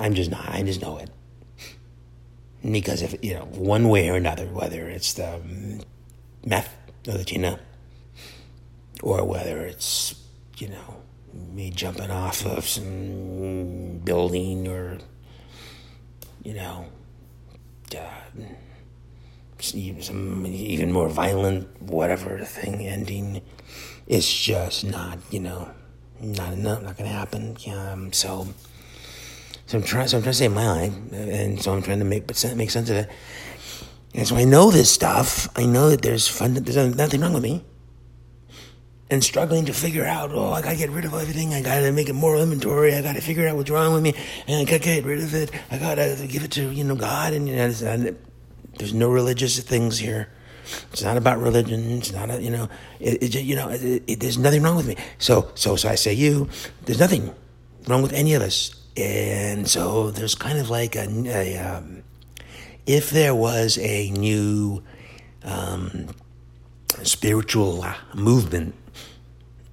I'm 0.00 0.14
just 0.14 0.30
not. 0.30 0.48
I 0.48 0.62
just 0.62 0.80
know 0.80 0.98
it. 0.98 1.10
Because 2.62 3.02
if, 3.02 3.16
you 3.24 3.34
know, 3.34 3.44
one 3.44 3.88
way 3.88 4.08
or 4.08 4.14
another, 4.16 4.46
whether 4.46 4.88
it's 4.88 5.14
the 5.14 5.40
meth 6.46 6.74
or 7.08 7.14
the 7.14 7.24
Tina, 7.24 7.58
or 9.02 9.24
whether 9.24 9.66
it's, 9.66 10.14
you 10.58 10.68
know, 10.68 11.02
me 11.32 11.70
jumping 11.70 12.10
off 12.10 12.46
of 12.46 12.68
some 12.68 14.00
building 14.04 14.68
or, 14.68 14.98
you 16.44 16.54
know, 16.54 16.86
uh, 17.96 18.42
some 19.62 20.46
even 20.46 20.92
more 20.92 21.08
violent, 21.08 21.80
whatever 21.80 22.38
thing 22.38 22.86
ending. 22.86 23.42
It's 24.06 24.32
just 24.32 24.84
not, 24.84 25.18
you 25.30 25.40
know, 25.40 25.70
not 26.20 26.52
enough, 26.52 26.82
not 26.82 26.98
to 26.98 27.06
happen. 27.06 27.56
Um, 27.70 28.12
so, 28.12 28.48
so 29.66 29.78
I'm 29.78 29.84
trying. 29.84 30.08
So 30.08 30.16
I'm 30.18 30.22
trying 30.22 30.32
to 30.32 30.38
save 30.38 30.52
my 30.52 30.68
life, 30.68 30.94
and 31.12 31.62
so 31.62 31.72
I'm 31.72 31.82
trying 31.82 32.00
to 32.00 32.04
make 32.04 32.28
make 32.56 32.70
sense 32.70 32.90
of 32.90 32.96
it. 32.96 33.08
And 34.14 34.26
so 34.26 34.36
I 34.36 34.44
know 34.44 34.70
this 34.70 34.90
stuff. 34.90 35.48
I 35.56 35.64
know 35.64 35.90
that 35.90 36.02
there's 36.02 36.28
fun. 36.28 36.54
There's 36.54 36.96
nothing 36.96 37.20
wrong 37.20 37.32
with 37.32 37.42
me 37.42 37.64
and 39.12 39.22
struggling 39.22 39.66
to 39.66 39.74
figure 39.74 40.06
out, 40.06 40.30
oh, 40.32 40.52
I 40.52 40.62
gotta 40.62 40.76
get 40.76 40.88
rid 40.88 41.04
of 41.04 41.12
everything. 41.12 41.52
I 41.52 41.60
gotta 41.60 41.92
make 41.92 42.08
a 42.08 42.14
moral 42.14 42.42
inventory. 42.42 42.94
I 42.94 43.02
gotta 43.02 43.20
figure 43.20 43.46
out 43.46 43.56
what's 43.56 43.68
wrong 43.68 43.92
with 43.92 44.02
me, 44.02 44.14
and 44.46 44.56
I 44.56 44.64
gotta 44.64 44.78
get 44.78 45.04
rid 45.04 45.22
of 45.22 45.34
it. 45.34 45.50
I 45.70 45.76
gotta 45.76 46.26
give 46.26 46.44
it 46.44 46.50
to 46.52 46.70
you 46.70 46.82
know 46.82 46.96
God, 46.96 47.34
and 47.34 47.46
you 47.46 47.54
know, 47.54 48.16
there's 48.78 48.94
no 48.94 49.10
religious 49.10 49.58
things 49.60 49.98
here. 49.98 50.28
It's 50.92 51.02
not 51.02 51.16
about 51.16 51.38
religion. 51.38 51.98
It's 51.98 52.12
not, 52.12 52.30
a, 52.30 52.40
you 52.40 52.50
know, 52.50 52.68
it, 53.00 53.22
it 53.22 53.42
you 53.42 53.56
know, 53.56 53.68
it, 53.68 54.02
it, 54.06 54.20
there's 54.20 54.38
nothing 54.38 54.62
wrong 54.62 54.76
with 54.76 54.86
me. 54.86 54.96
So, 55.18 55.50
so, 55.54 55.76
so 55.76 55.88
I 55.88 55.96
say 55.96 56.12
you. 56.12 56.48
There's 56.84 57.00
nothing 57.00 57.34
wrong 57.88 58.02
with 58.02 58.12
any 58.12 58.34
of 58.34 58.42
us, 58.42 58.74
and 58.96 59.68
so 59.68 60.10
there's 60.10 60.34
kind 60.34 60.58
of 60.58 60.70
like 60.70 60.96
a, 60.96 61.08
a 61.26 61.58
um, 61.58 62.02
if 62.86 63.10
there 63.10 63.34
was 63.34 63.76
a 63.78 64.10
new 64.10 64.82
um, 65.44 66.08
spiritual 67.02 67.84
movement 68.14 68.74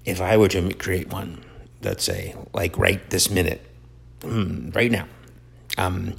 if 0.10 0.22
I 0.22 0.38
were 0.38 0.48
to 0.50 0.74
create 0.74 1.12
one, 1.12 1.44
let's 1.84 2.04
say, 2.04 2.36
like 2.54 2.78
right 2.78 3.08
this 3.10 3.30
minute, 3.30 3.62
hmm, 4.24 4.70
right 4.72 4.92
now, 4.92 5.06
um, 5.78 6.16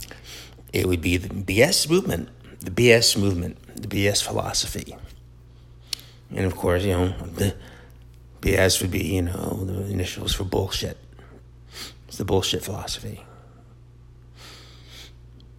it 0.73 0.87
would 0.87 1.01
be 1.01 1.17
the 1.17 1.29
BS 1.29 1.91
movement, 1.91 2.29
the 2.61 2.71
BS 2.71 3.17
movement, 3.17 3.59
the 3.77 3.89
BS 3.89 4.23
philosophy. 4.23 4.97
And 6.35 6.47
of 6.47 6.57
course, 6.57 6.85
you 6.85 6.93
know, 6.93 7.09
the 7.09 7.55
BS 8.41 8.81
would 8.81 8.91
be, 8.91 9.05
you 9.17 9.23
know, 9.23 9.65
the 9.65 9.91
initials 9.91 10.33
for 10.33 10.45
bullshit. 10.45 10.97
It's 12.09 12.19
the 12.19 12.25
bullshit 12.25 12.63
philosophy, 12.63 13.25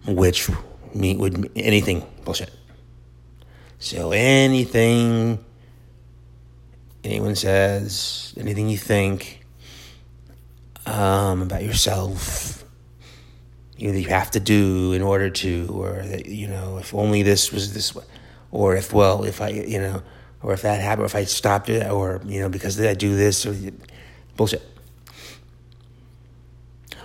which 0.06 0.48
mean 0.94 1.18
would 1.18 1.50
anything 1.56 2.06
bullshit. 2.24 2.50
So 3.78 4.12
anything 4.12 5.44
anyone 7.04 7.34
says, 7.34 8.34
anything 8.36 8.68
you 8.68 8.78
think 8.78 9.44
um, 10.86 11.42
about 11.42 11.62
yourself, 11.62 12.61
you, 13.82 13.92
you 13.92 14.08
have 14.08 14.30
to 14.30 14.40
do 14.40 14.92
in 14.92 15.02
order 15.02 15.28
to, 15.28 15.68
or 15.72 16.02
that, 16.02 16.26
you 16.26 16.46
know, 16.46 16.78
if 16.78 16.94
only 16.94 17.22
this 17.22 17.50
was 17.50 17.74
this 17.74 17.94
way, 17.94 18.04
or 18.50 18.76
if, 18.76 18.92
well, 18.92 19.24
if 19.24 19.40
I, 19.40 19.48
you 19.48 19.80
know, 19.80 20.02
or 20.42 20.52
if 20.52 20.62
that 20.62 20.80
happened, 20.80 21.02
or 21.02 21.06
if 21.06 21.14
I 21.14 21.24
stopped 21.24 21.68
it, 21.68 21.90
or, 21.90 22.20
you 22.24 22.40
know, 22.40 22.48
because 22.48 22.80
I 22.80 22.94
do 22.94 23.16
this, 23.16 23.44
or 23.44 23.56
bullshit. 24.36 24.62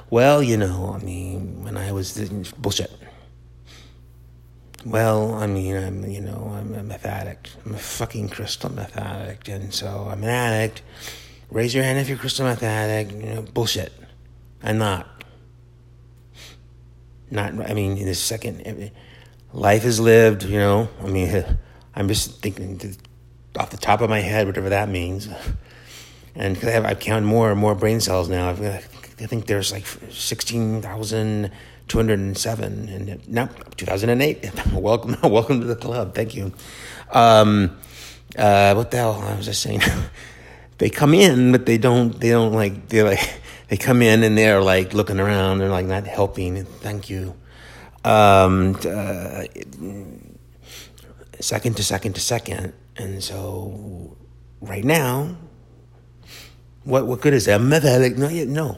Well, 0.09 0.41
you 0.41 0.57
know, 0.57 0.95
I 0.95 1.03
mean, 1.03 1.63
when 1.63 1.77
I 1.77 1.91
was, 1.91 2.13
bullshit. 2.57 2.91
Well, 4.85 5.33
I 5.33 5.47
mean, 5.47 5.75
I'm, 5.75 6.05
you 6.05 6.21
know, 6.21 6.53
I'm 6.55 6.73
a 6.73 6.83
meth 6.83 7.05
addict. 7.05 7.57
I'm 7.65 7.73
a 7.75 7.77
fucking 7.77 8.29
crystal 8.29 8.71
meth 8.71 8.95
addict. 8.95 9.49
And 9.49 9.73
so 9.73 10.07
I'm 10.09 10.23
an 10.23 10.29
addict. 10.29 10.81
Raise 11.49 11.73
your 11.75 11.83
hand 11.83 11.99
if 11.99 12.07
you're 12.07 12.17
crystal 12.17 12.45
meth 12.45 12.63
addict. 12.63 13.11
You 13.11 13.33
know, 13.33 13.41
bullshit. 13.41 13.91
I'm 14.63 14.77
not. 14.77 15.16
Not, 17.29 17.53
I 17.69 17.73
mean, 17.73 17.97
in 17.97 18.07
a 18.07 18.15
second, 18.15 18.91
life 19.53 19.85
is 19.85 19.99
lived, 19.99 20.43
you 20.43 20.59
know. 20.59 20.89
I 21.03 21.07
mean, 21.07 21.45
I'm 21.95 22.07
just 22.07 22.41
thinking 22.41 22.79
off 23.57 23.69
the 23.69 23.77
top 23.77 24.01
of 24.01 24.09
my 24.09 24.19
head, 24.19 24.47
whatever 24.47 24.69
that 24.69 24.89
means. 24.89 25.29
And 26.39 26.53
because 26.53 26.69
I 26.69 26.87
I've 26.87 26.99
counted 26.99 27.25
more 27.25 27.49
and 27.49 27.59
more 27.59 27.73
brain 27.73 27.99
cells 27.99 28.29
now. 28.29 28.51
I've, 28.51 28.61
I 28.61 28.77
think 29.25 29.47
there's 29.47 29.71
like 29.71 29.87
16,000 29.87 31.51
207 31.87 32.89
and 32.89 33.27
no 33.29 33.49
2008 33.77 34.51
welcome 34.73 35.15
welcome 35.23 35.61
to 35.61 35.65
the 35.65 35.75
club 35.75 36.13
thank 36.13 36.35
you 36.35 36.51
um, 37.11 37.77
uh, 38.37 38.73
what 38.73 38.91
the 38.91 38.97
hell 38.97 39.13
i 39.13 39.35
was 39.35 39.45
just 39.45 39.61
saying 39.61 39.81
they 40.79 40.89
come 40.89 41.13
in 41.13 41.51
but 41.51 41.65
they 41.65 41.77
don't 41.77 42.19
they 42.19 42.29
don't 42.29 42.53
like 42.53 42.89
they 42.89 43.03
like 43.03 43.41
they 43.67 43.77
come 43.77 44.01
in 44.01 44.23
and 44.23 44.37
they're 44.37 44.61
like 44.61 44.93
looking 44.93 45.19
around 45.19 45.59
they're 45.59 45.69
like 45.69 45.85
not 45.85 46.05
helping 46.05 46.63
thank 46.65 47.09
you 47.09 47.35
um, 48.03 48.77
uh, 48.85 49.43
second 51.39 51.75
to 51.75 51.83
second 51.83 52.13
to 52.13 52.21
second 52.21 52.73
and 52.95 53.23
so 53.23 54.15
right 54.61 54.85
now 54.85 55.35
what 56.83 57.05
what 57.05 57.21
good 57.21 57.33
is 57.33 57.45
that 57.45 57.59
meth 57.61 57.85
addict 57.85 58.17
no 58.17 58.29
no 58.29 58.77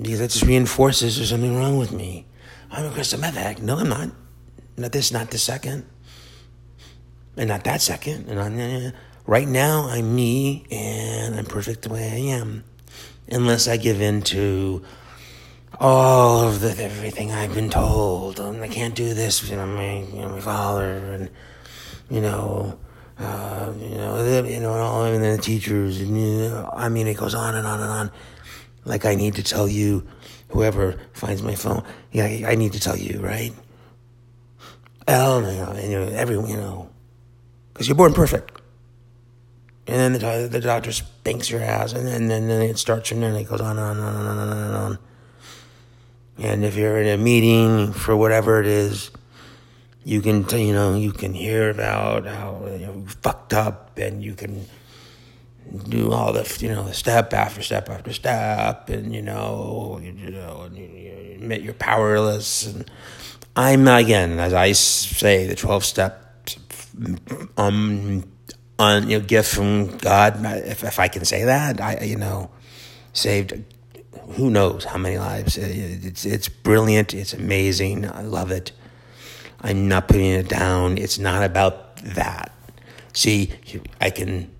because 0.00 0.18
that 0.18 0.30
just 0.30 0.44
reinforces 0.44 1.16
there's 1.16 1.30
something 1.30 1.56
wrong 1.56 1.78
with 1.78 1.92
me. 1.92 2.26
I'm 2.70 2.84
a 2.84 2.90
crystal 2.90 3.18
meth 3.18 3.36
addict. 3.36 3.62
No, 3.62 3.78
I'm 3.78 3.88
not. 3.88 4.10
Not 4.76 4.92
this, 4.92 5.10
not 5.10 5.30
the 5.30 5.38
second. 5.38 5.86
And 7.36 7.48
not 7.48 7.64
that 7.64 7.80
second. 7.80 8.28
And 8.28 8.40
I'm, 8.40 8.92
right 9.26 9.48
now, 9.48 9.88
I'm 9.88 10.14
me 10.14 10.64
and 10.70 11.34
I'm 11.34 11.44
perfect 11.44 11.82
the 11.82 11.90
way 11.90 12.10
I 12.10 12.36
am. 12.36 12.64
Unless 13.28 13.66
I 13.66 13.76
give 13.76 14.00
in 14.00 14.22
to 14.22 14.84
all 15.80 16.48
of 16.48 16.60
the, 16.60 16.76
everything 16.82 17.32
I've 17.32 17.54
been 17.54 17.70
told. 17.70 18.38
And 18.38 18.62
I 18.62 18.68
can't 18.68 18.94
do 18.94 19.14
this. 19.14 19.48
You 19.50 19.56
know, 19.56 19.66
my, 19.66 19.98
you 19.98 20.20
know, 20.20 20.28
my 20.28 20.40
father 20.40 20.84
and, 21.12 21.30
you 22.08 22.20
know, 22.20 22.78
uh, 23.18 23.72
you 23.78 23.96
know, 23.96 24.22
the, 24.22 24.50
you 24.50 24.60
know, 24.60 24.72
all 24.74 25.04
and 25.04 25.22
the 25.22 25.38
teachers. 25.42 26.00
And, 26.00 26.16
you 26.16 26.48
know, 26.48 26.70
I 26.72 26.88
mean, 26.88 27.06
it 27.06 27.16
goes 27.16 27.34
on 27.34 27.54
and 27.54 27.66
on 27.66 27.80
and 27.80 27.90
on 27.90 28.10
like 28.86 29.04
I 29.04 29.14
need 29.16 29.34
to 29.34 29.42
tell 29.42 29.68
you, 29.68 30.06
whoever 30.48 30.98
finds 31.12 31.42
my 31.42 31.54
phone, 31.54 31.82
yeah, 32.12 32.46
I 32.48 32.54
need 32.54 32.72
to 32.72 32.80
tell 32.80 32.96
you, 32.96 33.20
right? 33.20 33.52
And, 35.08 35.46
you 35.82 35.98
know 35.98 36.08
everyone, 36.14 36.48
you 36.48 36.56
know, 36.56 36.90
because 37.72 37.88
you're 37.88 37.96
born 37.96 38.14
perfect. 38.14 38.55
And 39.88 39.96
then 39.96 40.12
the, 40.14 40.48
the 40.48 40.60
doctor 40.60 40.90
spanks 40.90 41.48
your 41.48 41.60
ass, 41.60 41.92
and 41.92 42.06
then, 42.06 42.30
and 42.30 42.50
then 42.50 42.62
it 42.62 42.78
starts 42.78 43.08
from 43.08 43.20
there, 43.20 43.30
and 43.30 43.38
it 43.38 43.48
goes 43.48 43.60
on 43.60 43.78
and 43.78 44.00
on 44.00 44.16
and 44.16 44.28
on 44.28 44.38
and 44.38 44.50
on 44.50 44.58
and 44.58 44.76
on. 44.76 44.98
And 46.38 46.64
if 46.64 46.74
you're 46.76 47.00
in 47.00 47.08
a 47.08 47.16
meeting 47.16 47.92
for 47.92 48.16
whatever 48.16 48.60
it 48.60 48.66
is, 48.66 49.10
you 50.04 50.20
can, 50.20 50.48
you 50.50 50.72
know, 50.72 50.96
you 50.96 51.12
can 51.12 51.32
hear 51.32 51.70
about 51.70 52.26
how 52.26 52.66
you 52.66 52.86
know, 52.86 53.04
fucked 53.22 53.54
up, 53.54 53.96
and 53.98 54.22
you 54.22 54.34
can 54.34 54.66
do 55.88 56.12
all 56.12 56.32
the 56.32 56.58
you 56.60 56.68
know 56.68 56.84
the 56.84 56.94
step 56.94 57.32
after 57.32 57.62
step 57.62 57.88
after 57.88 58.12
step, 58.12 58.88
and 58.88 59.14
you 59.14 59.22
know 59.22 60.00
you, 60.02 60.12
know 60.30 60.62
and 60.62 60.76
you, 60.76 60.84
you 60.84 61.34
admit 61.34 61.62
you're 61.62 61.74
powerless. 61.74 62.66
And 62.66 62.90
I'm 63.54 63.86
again, 63.88 64.38
as 64.38 64.52
I 64.52 64.72
say, 64.72 65.46
the 65.46 65.56
twelve 65.56 65.84
steps 65.84 66.56
um 67.56 68.24
on 68.78 69.08
you 69.08 69.18
know 69.18 69.24
gift 69.24 69.54
from 69.54 69.96
God. 69.98 70.44
If 70.44 70.84
if 70.84 70.98
I 70.98 71.08
can 71.08 71.24
say 71.24 71.44
that, 71.44 71.80
I 71.80 72.04
you 72.04 72.16
know 72.16 72.50
saved 73.12 73.54
who 74.32 74.50
knows 74.50 74.84
how 74.84 74.98
many 74.98 75.18
lives. 75.18 75.56
Uh, 75.56 75.62
it's 75.66 76.24
it's 76.24 76.48
brilliant. 76.48 77.14
It's 77.14 77.32
amazing. 77.32 78.08
I 78.10 78.22
love 78.22 78.50
it. 78.50 78.72
I'm 79.60 79.88
not 79.88 80.08
putting 80.08 80.32
it 80.32 80.48
down. 80.48 80.98
It's 80.98 81.18
not 81.18 81.42
about 81.42 81.96
that. 81.96 82.52
See, 83.12 83.52
I 84.00 84.10
can 84.10 84.50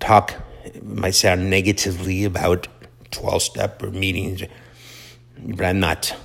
talk. 0.00 0.34
might 0.82 1.14
sound 1.14 1.50
negatively 1.50 2.24
about 2.24 2.68
twelve 3.10 3.42
step 3.42 3.82
or 3.82 3.90
meetings, 3.90 4.42
but 5.38 5.64
I'm 5.64 5.80
not 5.80 6.16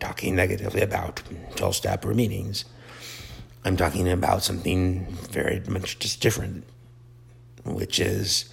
talking 0.00 0.36
negatively 0.36 0.82
about 0.82 1.22
twelve 1.56 1.76
step 1.76 2.04
or 2.04 2.12
meetings. 2.14 2.64
I'm 3.64 3.76
talking 3.76 4.08
about 4.08 4.42
something 4.42 5.06
very 5.30 5.60
much 5.68 5.98
just 5.98 6.20
different, 6.20 6.64
which 7.64 7.98
is 8.00 8.48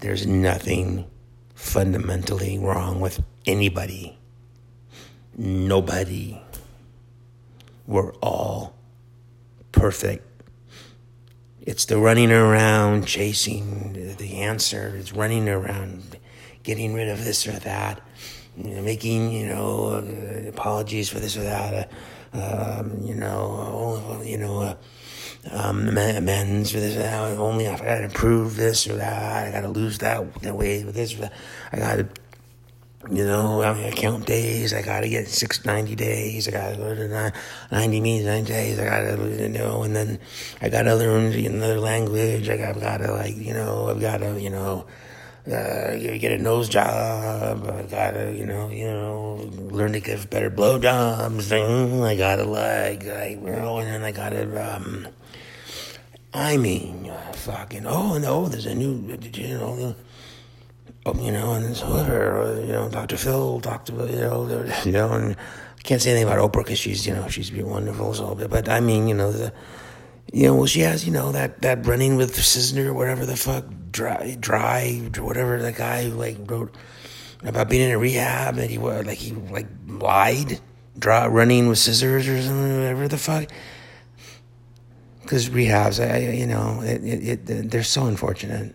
there's 0.00 0.26
nothing 0.26 1.06
fundamentally 1.54 2.58
wrong 2.58 3.00
with 3.00 3.22
anybody. 3.46 4.18
Nobody. 5.36 6.42
We're 7.86 8.12
all 8.14 8.74
perfect. 9.72 10.24
It's 11.60 11.84
the 11.84 11.98
running 11.98 12.32
around 12.32 13.06
chasing 13.06 14.16
the 14.16 14.40
answer. 14.40 14.94
It's 14.96 15.12
running 15.12 15.48
around 15.48 16.16
getting 16.62 16.94
rid 16.94 17.08
of 17.08 17.24
this 17.24 17.46
or 17.46 17.52
that, 17.52 18.00
making, 18.56 19.32
you 19.32 19.46
know, 19.46 19.86
uh, 19.86 20.48
apologies 20.48 21.08
for 21.08 21.18
this 21.18 21.36
or 21.36 21.42
that. 21.42 21.90
Um, 22.32 23.00
you 23.02 23.14
know, 23.14 24.06
only 24.08 24.30
you 24.30 24.38
know, 24.38 24.60
uh, 24.60 24.74
um, 25.50 25.88
amends 25.88 26.72
for 26.72 26.80
this. 26.80 26.96
Uh, 26.96 27.36
only 27.38 27.68
I 27.68 27.76
got 27.76 27.98
to 27.98 28.04
improve 28.04 28.56
this 28.56 28.86
or 28.86 28.96
that. 28.96 29.48
I 29.48 29.50
got 29.52 29.62
to 29.62 29.68
lose 29.68 29.98
that, 29.98 30.34
that 30.42 30.56
weight 30.56 30.84
with 30.84 30.94
this. 30.94 31.14
Or 31.14 31.22
that. 31.22 31.32
I 31.72 31.78
got 31.78 31.96
to, 31.96 32.08
you 33.10 33.24
know, 33.24 33.62
I 33.62 33.92
count 33.92 34.26
days. 34.26 34.74
I 34.74 34.82
got 34.82 35.00
to 35.00 35.08
get 35.08 35.28
six 35.28 35.64
ninety 35.64 35.94
days. 35.94 36.48
I 36.48 36.50
got 36.50 36.70
to 36.70 36.76
go 36.76 36.94
to 36.94 37.32
90 37.70 38.00
meetings, 38.00 38.26
90 38.26 38.52
days. 38.52 38.78
I 38.78 38.84
got 38.84 39.16
to, 39.16 39.42
you 39.42 39.48
know, 39.48 39.82
and 39.82 39.96
then 39.96 40.18
I 40.60 40.68
got 40.68 40.82
to 40.82 40.94
learn 40.94 41.32
another 41.32 41.80
language. 41.80 42.48
I 42.48 42.56
got, 42.56 42.78
got 42.80 42.98
to, 42.98 43.12
like, 43.12 43.36
you 43.36 43.54
know, 43.54 43.88
I've 43.88 44.00
got 44.00 44.18
to, 44.18 44.40
you 44.40 44.50
know, 44.50 44.86
uh, 45.50 45.96
get 46.18 46.32
a 46.32 46.38
nose 46.38 46.68
job. 46.68 47.66
I 47.66 47.82
gotta, 47.82 48.34
you 48.36 48.44
know, 48.44 48.68
you 48.68 48.86
know, 48.86 49.50
learn 49.70 49.92
to 49.92 50.00
give 50.00 50.28
better 50.30 50.50
blowjobs. 50.50 51.52
I 52.04 52.16
gotta 52.16 52.44
like, 52.44 53.04
like, 53.04 53.40
you 53.40 53.56
know, 53.56 53.78
and 53.78 53.88
then 53.88 54.02
I 54.04 54.12
gotta, 54.12 54.74
um, 54.76 55.08
I 56.34 56.56
mean, 56.56 57.08
uh, 57.08 57.32
fucking, 57.32 57.86
oh 57.86 58.18
no, 58.18 58.46
there's 58.46 58.66
a 58.66 58.74
new, 58.74 59.18
you 59.32 59.58
know, 59.58 59.94
oh, 61.06 61.14
you 61.24 61.32
know, 61.32 61.52
and 61.54 61.76
so 61.76 61.86
her, 61.86 62.60
you 62.60 62.72
know, 62.72 62.88
Dr. 62.88 63.16
Phil 63.16 63.58
about, 63.58 63.88
you 63.88 64.16
know, 64.16 64.70
you 64.84 64.92
know, 64.92 65.12
and 65.12 65.34
I 65.34 65.82
can't 65.82 66.02
say 66.02 66.10
anything 66.10 66.28
about 66.28 66.52
Oprah 66.52 66.64
because 66.64 66.78
she's, 66.78 67.06
you 67.06 67.14
know, 67.14 67.28
she's 67.28 67.50
been 67.50 67.68
wonderful, 67.68 68.12
so, 68.14 68.34
but 68.34 68.68
I 68.68 68.80
mean, 68.80 69.08
you 69.08 69.14
know, 69.14 69.32
the, 69.32 69.52
you 70.32 70.48
know, 70.48 70.56
well, 70.56 70.66
she 70.66 70.80
has, 70.80 71.06
you 71.06 71.12
know, 71.12 71.32
that, 71.32 71.62
that 71.62 71.86
running 71.86 72.16
with 72.16 72.36
Cisner, 72.36 72.94
whatever 72.94 73.24
the 73.24 73.36
fuck, 73.36 73.64
dry, 73.90 74.36
dry, 74.38 75.10
whatever 75.18 75.60
the 75.60 75.72
guy 75.72 76.04
who 76.04 76.10
like 76.10 76.38
wrote 76.50 76.74
about 77.42 77.68
being 77.68 77.88
in 77.88 77.94
a 77.94 77.98
rehab 77.98 78.58
and 78.58 78.70
he 78.70 78.78
was 78.78 79.06
like 79.06 79.18
he 79.18 79.32
like 79.32 79.68
lied, 79.86 80.60
draw 80.98 81.24
running 81.24 81.68
with 81.68 81.78
scissors 81.78 82.28
or 82.28 82.40
something, 82.42 82.76
whatever 82.76 83.08
the 83.08 83.18
fuck. 83.18 83.48
Because 85.22 85.50
rehabs, 85.50 86.02
I, 86.02 86.30
you 86.32 86.46
know, 86.46 86.80
it, 86.82 87.04
it, 87.04 87.50
it, 87.50 87.70
they're 87.70 87.82
so 87.82 88.06
unfortunate. 88.06 88.74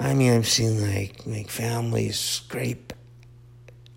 I 0.00 0.14
mean, 0.14 0.32
I've 0.32 0.48
seen 0.48 0.80
like 0.94 1.26
like 1.26 1.48
families 1.48 2.18
scrape 2.18 2.92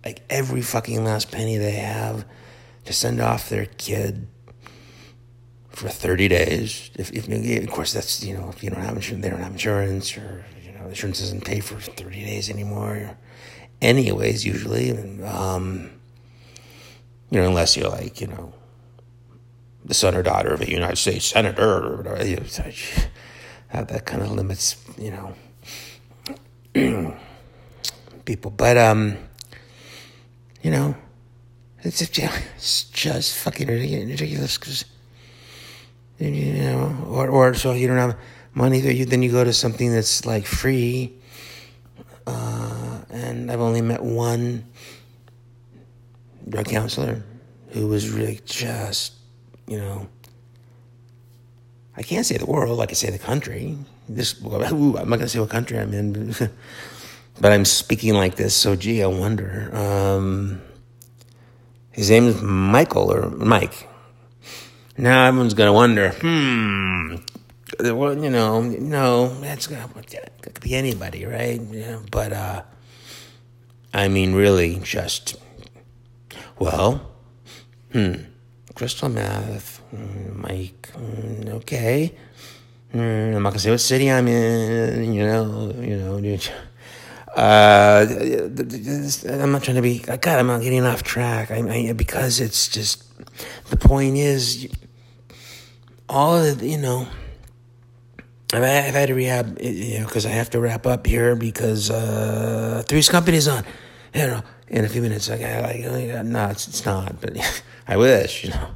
like 0.04 0.22
every 0.30 0.62
fucking 0.62 1.04
last 1.04 1.30
penny 1.30 1.56
they 1.56 1.72
have 1.72 2.24
to 2.84 2.92
send 2.92 3.20
off 3.20 3.48
their 3.48 3.66
kid 3.66 4.26
for 5.70 5.88
30 5.88 6.28
days. 6.28 6.90
If, 6.96 7.12
if, 7.12 7.28
of 7.64 7.70
course, 7.70 7.92
that's, 7.92 8.22
you 8.24 8.36
know, 8.36 8.48
if 8.50 8.62
you 8.62 8.70
don't 8.70 8.82
have 8.82 8.96
insurance, 8.96 9.22
they 9.22 9.30
don't 9.30 9.40
have 9.40 9.52
insurance 9.52 10.16
or, 10.16 10.44
you 10.64 10.72
know, 10.72 10.86
insurance 10.88 11.20
doesn't 11.20 11.44
pay 11.44 11.60
for 11.60 11.80
30 11.80 12.24
days 12.24 12.50
anymore. 12.50 13.16
Anyways, 13.80 14.44
usually, 14.44 14.90
um, 15.24 15.90
you 17.30 17.40
know, 17.40 17.46
unless 17.46 17.76
you're 17.76 17.88
like, 17.88 18.20
you 18.20 18.26
know, 18.26 18.52
the 19.84 19.94
son 19.94 20.14
or 20.14 20.22
daughter 20.22 20.52
of 20.52 20.60
a 20.60 20.70
United 20.70 20.96
States 20.96 21.26
senator 21.26 21.86
or 21.86 21.96
whatever, 21.96 22.26
you 22.26 22.36
know, 22.36 22.42
that, 23.72 23.88
that 23.88 24.04
kind 24.04 24.22
of 24.22 24.32
limits, 24.32 24.76
you 24.98 25.10
know, 26.74 27.16
people. 28.24 28.50
But, 28.50 28.76
um, 28.76 29.16
you 30.62 30.70
know, 30.70 30.94
it's, 31.82 32.02
it's 32.02 32.84
just 32.90 33.34
fucking 33.36 33.68
ridiculous 33.68 34.58
because 34.58 34.84
you 36.20 36.52
know, 36.54 37.06
or, 37.08 37.28
or 37.28 37.54
so 37.54 37.72
you 37.72 37.86
don't 37.86 37.96
have 37.96 38.16
money, 38.54 38.80
you, 38.80 39.04
then 39.04 39.22
you 39.22 39.32
go 39.32 39.42
to 39.42 39.52
something 39.52 39.92
that's 39.92 40.26
like 40.26 40.46
free. 40.46 41.16
Uh, 42.26 43.00
and 43.10 43.50
I've 43.50 43.60
only 43.60 43.80
met 43.80 44.02
one 44.02 44.66
drug 46.48 46.66
counselor 46.66 47.22
who 47.70 47.86
was 47.86 48.10
really 48.10 48.40
just, 48.44 49.14
you 49.66 49.78
know, 49.78 50.08
I 51.96 52.02
can't 52.02 52.26
say 52.26 52.36
the 52.36 52.46
world, 52.46 52.78
like 52.78 52.88
I 52.88 52.90
can 52.90 52.96
say 52.96 53.10
the 53.10 53.18
country. 53.18 53.76
This, 54.08 54.40
ooh, 54.44 54.96
I'm 54.98 55.08
not 55.08 55.16
gonna 55.16 55.28
say 55.28 55.40
what 55.40 55.50
country 55.50 55.78
I'm 55.78 55.92
in, 55.94 56.34
but 57.40 57.52
I'm 57.52 57.64
speaking 57.64 58.14
like 58.14 58.36
this. 58.36 58.54
So, 58.54 58.76
gee, 58.76 59.02
I 59.02 59.06
wonder. 59.06 59.70
Um, 59.74 60.60
his 61.92 62.10
name 62.10 62.26
is 62.26 62.40
Michael 62.40 63.12
or 63.12 63.30
Mike. 63.30 63.88
Now 65.00 65.24
everyone's 65.24 65.54
gonna 65.54 65.72
wonder, 65.72 66.10
hmm, 66.10 67.16
well, 67.80 68.22
you 68.22 68.28
know, 68.28 68.60
no, 68.60 69.28
that's 69.40 69.70
it 69.70 70.30
could 70.42 70.60
be 70.60 70.74
anybody, 70.74 71.24
right? 71.24 71.58
Yeah, 71.58 72.00
but 72.10 72.34
uh, 72.34 72.62
I 73.94 74.08
mean, 74.08 74.34
really, 74.34 74.78
just 74.82 75.36
well, 76.58 77.12
hmm, 77.92 78.12
crystal 78.74 79.08
meth, 79.08 79.80
mm, 79.94 80.36
Mike, 80.36 80.90
mm, 80.92 81.48
okay. 81.48 82.14
Mm, 82.92 83.36
I'm 83.36 83.42
not 83.42 83.50
gonna 83.50 83.60
say 83.60 83.70
what 83.70 83.80
city 83.80 84.10
I'm 84.10 84.28
in, 84.28 85.14
you 85.14 85.26
know, 85.26 85.72
you 85.80 85.96
know. 85.96 86.38
Uh, 87.34 88.04
I'm 89.30 89.52
not 89.52 89.62
trying 89.62 89.76
to 89.76 89.82
be. 89.82 90.00
God, 90.00 90.26
I'm 90.26 90.48
not 90.48 90.60
getting 90.60 90.84
off 90.84 91.02
track. 91.02 91.50
I, 91.50 91.88
I 91.88 91.92
because 91.94 92.38
it's 92.38 92.68
just 92.68 93.04
the 93.70 93.78
point 93.78 94.16
is 94.18 94.68
all 96.10 96.36
of 96.36 96.58
the, 96.58 96.68
you 96.68 96.76
know, 96.76 97.06
I've, 98.52 98.64
had 98.64 99.06
to 99.06 99.14
rehab, 99.14 99.58
you 99.60 100.00
know, 100.00 100.06
because 100.06 100.26
I 100.26 100.30
have 100.30 100.50
to 100.50 100.60
wrap 100.60 100.86
up 100.86 101.06
here 101.06 101.36
because 101.36 101.88
uh, 101.88 102.82
Three's 102.86 103.08
Company's 103.08 103.46
on, 103.46 103.64
you 104.12 104.26
know, 104.26 104.42
in 104.68 104.84
a 104.84 104.88
few 104.88 105.02
minutes. 105.02 105.28
Like, 105.30 105.42
I, 105.42 105.86
like, 105.88 106.24
no, 106.26 106.48
it's, 106.48 106.66
it's 106.66 106.84
not, 106.84 107.20
but 107.20 107.36
I 107.88 107.96
wish, 107.96 108.44
you 108.44 108.50
know. 108.50 108.74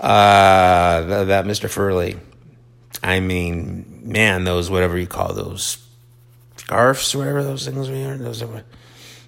Uh, 0.00 1.02
that, 1.02 1.24
that 1.28 1.44
Mr. 1.44 1.70
Furley, 1.70 2.18
I 3.02 3.20
mean, 3.20 4.02
man, 4.02 4.44
those, 4.44 4.68
whatever 4.68 4.98
you 4.98 5.06
call 5.06 5.32
those 5.32 5.78
scarfs, 6.56 7.14
whatever 7.14 7.44
those 7.44 7.64
things 7.66 7.88
are, 7.88 8.18
those 8.18 8.42
are, 8.42 8.64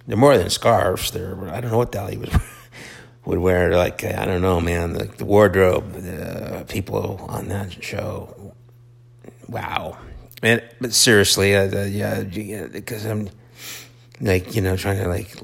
they're 0.09 0.17
more 0.17 0.37
than 0.37 0.51
scarves. 0.51 1.13
They're, 1.13 1.39
I 1.51 1.61
don't 1.61 1.71
know 1.71 1.79
what 1.79 1.93
the 1.93 1.99
hell 1.99 2.09
he 2.09 2.17
was 2.17 2.31
would 3.29 3.41
wear 3.41 3.77
like 3.77 4.03
I 4.05 4.25
don't 4.25 4.41
know, 4.41 4.59
man, 4.59 4.95
the, 4.95 5.05
the 5.05 5.27
wardrobe, 5.27 5.93
the 5.93 6.65
people 6.67 7.27
on 7.29 7.49
that 7.49 7.85
show. 7.85 8.55
Wow, 9.47 9.99
and 10.43 10.63
but 10.81 10.95
seriously, 10.95 11.55
uh, 11.55 11.67
the, 11.67 11.91
yeah, 11.91 12.23
because 12.23 13.05
I'm 13.05 13.29
like 14.23 14.55
you 14.55 14.63
know 14.63 14.79
trying 14.79 15.03
to 15.03 15.09
like 15.09 15.37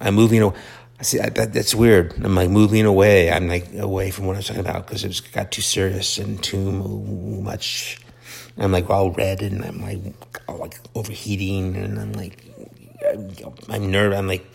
I'm 0.00 0.14
moving. 0.14 0.42
Away. 0.42 0.56
I 1.00 1.02
see 1.02 1.18
that, 1.18 1.52
that's 1.52 1.74
weird. 1.74 2.14
I'm 2.24 2.36
like 2.36 2.50
moving 2.50 2.86
away. 2.86 3.32
I'm 3.32 3.48
like 3.48 3.74
away 3.74 4.12
from 4.12 4.26
what 4.26 4.34
I 4.34 4.38
was 4.38 4.46
talking 4.46 4.60
about 4.60 4.86
because 4.86 5.02
it 5.02 5.20
got 5.32 5.50
too 5.50 5.60
serious 5.60 6.18
and 6.18 6.40
too 6.40 6.70
much. 6.70 7.98
I'm 8.56 8.70
like 8.70 8.88
all 8.88 9.10
red 9.10 9.42
and 9.42 9.64
I'm 9.64 9.82
like 9.82 9.98
all 10.46 10.58
like 10.58 10.78
overheating 10.94 11.74
and 11.74 11.98
I'm 11.98 12.12
like 12.12 12.44
I'm 13.68 13.90
nervous. 13.90 14.16
I'm 14.16 14.28
like 14.28 14.46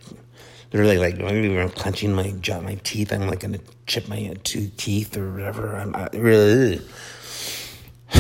literally 0.72 0.98
like 0.98 1.20
I'm 1.20 1.70
clenching 1.70 2.14
my 2.14 2.32
jaw, 2.42 2.62
my 2.62 2.76
teeth. 2.84 3.12
I'm 3.12 3.28
like 3.28 3.42
gonna 3.42 3.60
chip 3.88 4.08
my 4.08 4.36
two 4.44 4.70
teeth 4.78 5.18
or 5.18 5.32
whatever. 5.32 5.76
I'm 5.76 5.96
I 5.96 6.10
really, 6.14 6.82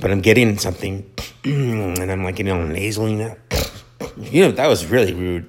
but 0.00 0.10
I'm 0.10 0.20
getting 0.20 0.58
something, 0.58 1.10
and 1.44 2.10
I'm 2.10 2.24
like 2.24 2.36
getting 2.36 2.52
all 2.52 2.62
nasally 2.66 3.14
now. 3.16 3.36
You 4.16 4.42
know 4.42 4.50
that 4.52 4.66
was 4.66 4.84
really 4.86 5.14
rude. 5.14 5.48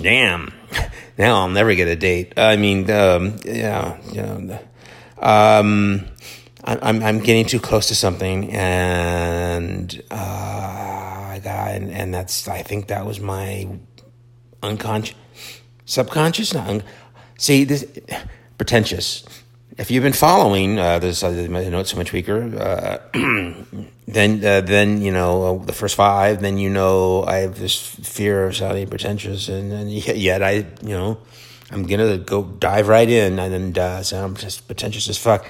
Damn. 0.00 0.52
Now 1.18 1.40
I'll 1.40 1.48
never 1.48 1.74
get 1.74 1.88
a 1.88 1.96
date. 1.96 2.34
I 2.36 2.56
mean, 2.56 2.90
um, 2.90 3.38
yeah, 3.42 3.98
yeah. 4.12 4.58
Um, 5.18 6.06
I'm 6.62 7.02
I'm 7.02 7.20
getting 7.20 7.46
too 7.46 7.60
close 7.60 7.88
to 7.88 7.94
something, 7.94 8.50
and 8.52 10.02
uh, 10.10 10.14
I 10.14 11.40
got 11.42 11.70
and, 11.70 11.90
and 11.90 12.12
that's 12.12 12.48
I 12.48 12.62
think 12.62 12.88
that 12.88 13.06
was 13.06 13.18
my 13.18 13.66
unconscious, 14.62 15.16
subconscious, 15.84 16.54
not 16.54 16.68
un- 16.68 16.82
see 17.38 17.64
this 17.64 17.86
pretentious. 18.58 19.24
If 19.78 19.90
you've 19.90 20.02
been 20.02 20.14
following 20.14 20.78
uh, 20.78 20.98
this, 20.98 21.22
uh, 21.22 21.30
notes 21.30 21.90
from 21.90 22.00
a 22.00 22.04
tweaker, 22.04 22.58
uh, 22.58 22.98
then 24.08 24.42
uh, 24.42 24.62
then 24.62 25.02
you 25.02 25.12
know 25.12 25.60
uh, 25.60 25.64
the 25.64 25.74
first 25.74 25.96
five. 25.96 26.40
Then 26.40 26.56
you 26.56 26.70
know 26.70 27.24
I 27.24 27.38
have 27.38 27.58
this 27.58 27.78
fear 27.78 28.46
of 28.46 28.56
sounding 28.56 28.88
pretentious, 28.88 29.48
and, 29.48 29.72
and 29.72 29.90
yet 29.92 30.42
I 30.42 30.66
you 30.82 30.96
know 30.96 31.18
I'm 31.70 31.84
gonna 31.84 32.16
go 32.16 32.44
dive 32.44 32.86
right 32.86 33.08
in 33.08 33.38
and 33.38 33.52
then 33.52 33.82
uh, 33.82 34.02
so 34.02 34.24
I'm 34.24 34.36
just 34.36 34.66
pretentious 34.66 35.08
as 35.08 35.18
fuck. 35.18 35.46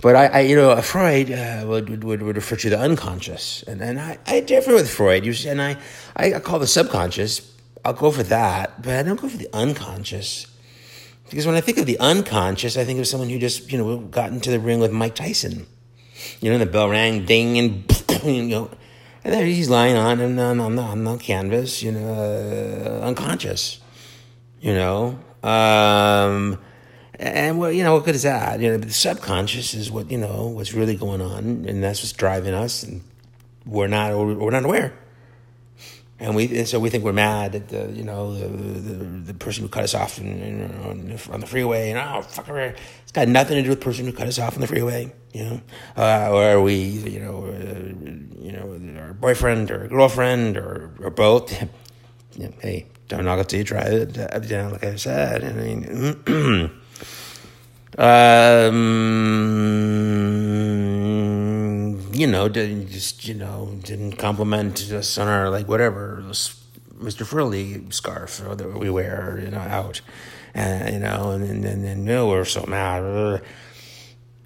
But 0.00 0.16
I, 0.16 0.26
I 0.26 0.40
you 0.40 0.56
know, 0.56 0.80
Freud 0.80 1.30
uh, 1.30 1.64
would, 1.66 2.02
would 2.02 2.22
would 2.22 2.36
refer 2.36 2.56
to 2.56 2.70
the 2.70 2.78
unconscious, 2.78 3.62
and 3.64 3.82
and 3.82 4.00
I, 4.00 4.18
I 4.26 4.40
differ 4.40 4.72
with 4.72 4.90
Freud. 4.90 5.26
You 5.26 5.34
see, 5.34 5.48
and 5.50 5.60
I 5.60 5.76
I 6.16 6.38
call 6.40 6.58
the 6.58 6.66
subconscious. 6.66 7.54
I'll 7.88 7.94
go 7.94 8.10
for 8.10 8.22
that, 8.24 8.82
but 8.82 8.96
I 8.96 9.02
don't 9.02 9.18
go 9.18 9.30
for 9.30 9.38
the 9.38 9.48
unconscious 9.54 10.46
because 11.30 11.46
when 11.46 11.54
I 11.54 11.62
think 11.62 11.78
of 11.78 11.86
the 11.86 11.98
unconscious, 11.98 12.76
I 12.76 12.84
think 12.84 13.00
of 13.00 13.06
someone 13.06 13.30
who 13.30 13.38
just 13.38 13.72
you 13.72 13.78
know 13.78 13.96
got 14.00 14.30
into 14.30 14.50
the 14.50 14.60
ring 14.60 14.78
with 14.78 14.92
Mike 14.92 15.14
Tyson. 15.14 15.66
You 16.42 16.52
know, 16.52 16.58
the 16.58 16.66
bell 16.66 16.90
rang, 16.90 17.24
ding, 17.24 17.58
and 17.58 18.04
you 18.24 18.42
know, 18.42 18.70
and 19.24 19.32
there 19.32 19.46
he's 19.46 19.70
lying 19.70 19.96
on 19.96 20.20
and 20.20 20.38
on, 20.38 20.60
on 20.60 20.76
the 20.76 20.82
on 20.82 21.04
the 21.04 21.16
canvas, 21.16 21.82
you 21.82 21.92
know, 21.92 22.12
uh, 22.12 23.06
unconscious. 23.06 23.80
You 24.60 24.74
know, 24.74 25.18
um, 25.42 26.58
and 27.14 27.58
well, 27.58 27.72
you 27.72 27.84
know, 27.84 27.94
what 27.94 28.04
good 28.04 28.16
is 28.16 28.24
that? 28.24 28.60
You 28.60 28.72
know, 28.72 28.76
the 28.76 28.92
subconscious 28.92 29.72
is 29.72 29.90
what 29.90 30.10
you 30.10 30.18
know 30.18 30.48
what's 30.48 30.74
really 30.74 30.94
going 30.94 31.22
on, 31.22 31.64
and 31.66 31.82
that's 31.82 32.02
what's 32.02 32.12
driving 32.12 32.52
us, 32.52 32.82
and 32.82 33.02
we're 33.64 33.86
not 33.86 34.14
we're 34.14 34.50
not 34.50 34.66
aware. 34.66 34.92
And 36.20 36.34
we 36.34 36.58
and 36.58 36.66
so 36.66 36.80
we 36.80 36.90
think 36.90 37.04
we're 37.04 37.12
mad 37.12 37.54
at 37.54 37.68
the 37.68 37.92
you 37.92 38.02
know 38.02 38.34
the 38.34 38.48
the, 38.48 38.94
the 39.32 39.34
person 39.34 39.62
who 39.62 39.68
cut 39.68 39.84
us 39.84 39.94
off 39.94 40.18
in, 40.18 40.26
in, 40.42 41.18
on 41.30 41.40
the 41.40 41.46
freeway, 41.46 41.90
and 41.90 41.98
oh 41.98 42.22
fuck 42.22 42.48
it's 42.48 43.12
got 43.12 43.28
nothing 43.28 43.56
to 43.56 43.62
do 43.62 43.68
with 43.68 43.78
the 43.78 43.84
person 43.84 44.04
who 44.04 44.12
cut 44.12 44.26
us 44.26 44.38
off 44.38 44.54
on 44.54 44.60
the 44.60 44.66
freeway, 44.66 45.12
you 45.32 45.44
know, 45.44 45.60
uh, 45.96 46.28
or 46.32 46.60
we 46.60 46.74
you 46.74 47.20
know 47.20 47.44
uh, 47.46 48.42
you 48.42 48.50
know 48.50 49.00
our 49.00 49.12
boyfriend 49.12 49.70
or 49.70 49.86
girlfriend 49.86 50.56
or 50.56 50.90
or 51.00 51.10
both. 51.10 51.50
hey, 52.60 52.86
don't 53.08 53.24
knock 53.24 53.38
it 53.38 53.48
till 53.48 53.58
you 53.60 53.64
try 53.64 53.82
it. 53.82 54.16
You 54.50 54.56
know, 54.56 54.70
like 54.70 54.84
I 54.84 54.96
said, 54.96 55.44
I 55.44 55.52
mean, 55.52 55.84
um, 57.98 58.74
you 62.18 62.26
know, 62.26 62.48
didn't 62.48 62.88
just 62.88 63.26
you 63.26 63.34
know 63.34 63.78
didn't 63.82 64.12
compliment 64.12 64.90
us 64.92 65.18
on 65.18 65.28
our 65.28 65.50
like 65.50 65.68
whatever 65.68 66.22
Mr. 66.26 67.24
Furley 67.24 67.90
scarf 67.90 68.38
that 68.38 68.78
we 68.78 68.90
wear, 68.90 69.40
you 69.42 69.50
know, 69.50 69.58
out, 69.58 70.00
and 70.54 70.94
you 70.94 71.00
know, 71.00 71.30
and 71.30 71.64
then 71.64 71.84
and, 71.84 72.00
you 72.00 72.14
know, 72.14 72.28
we're 72.28 72.44
so 72.44 72.64
mad 72.66 73.42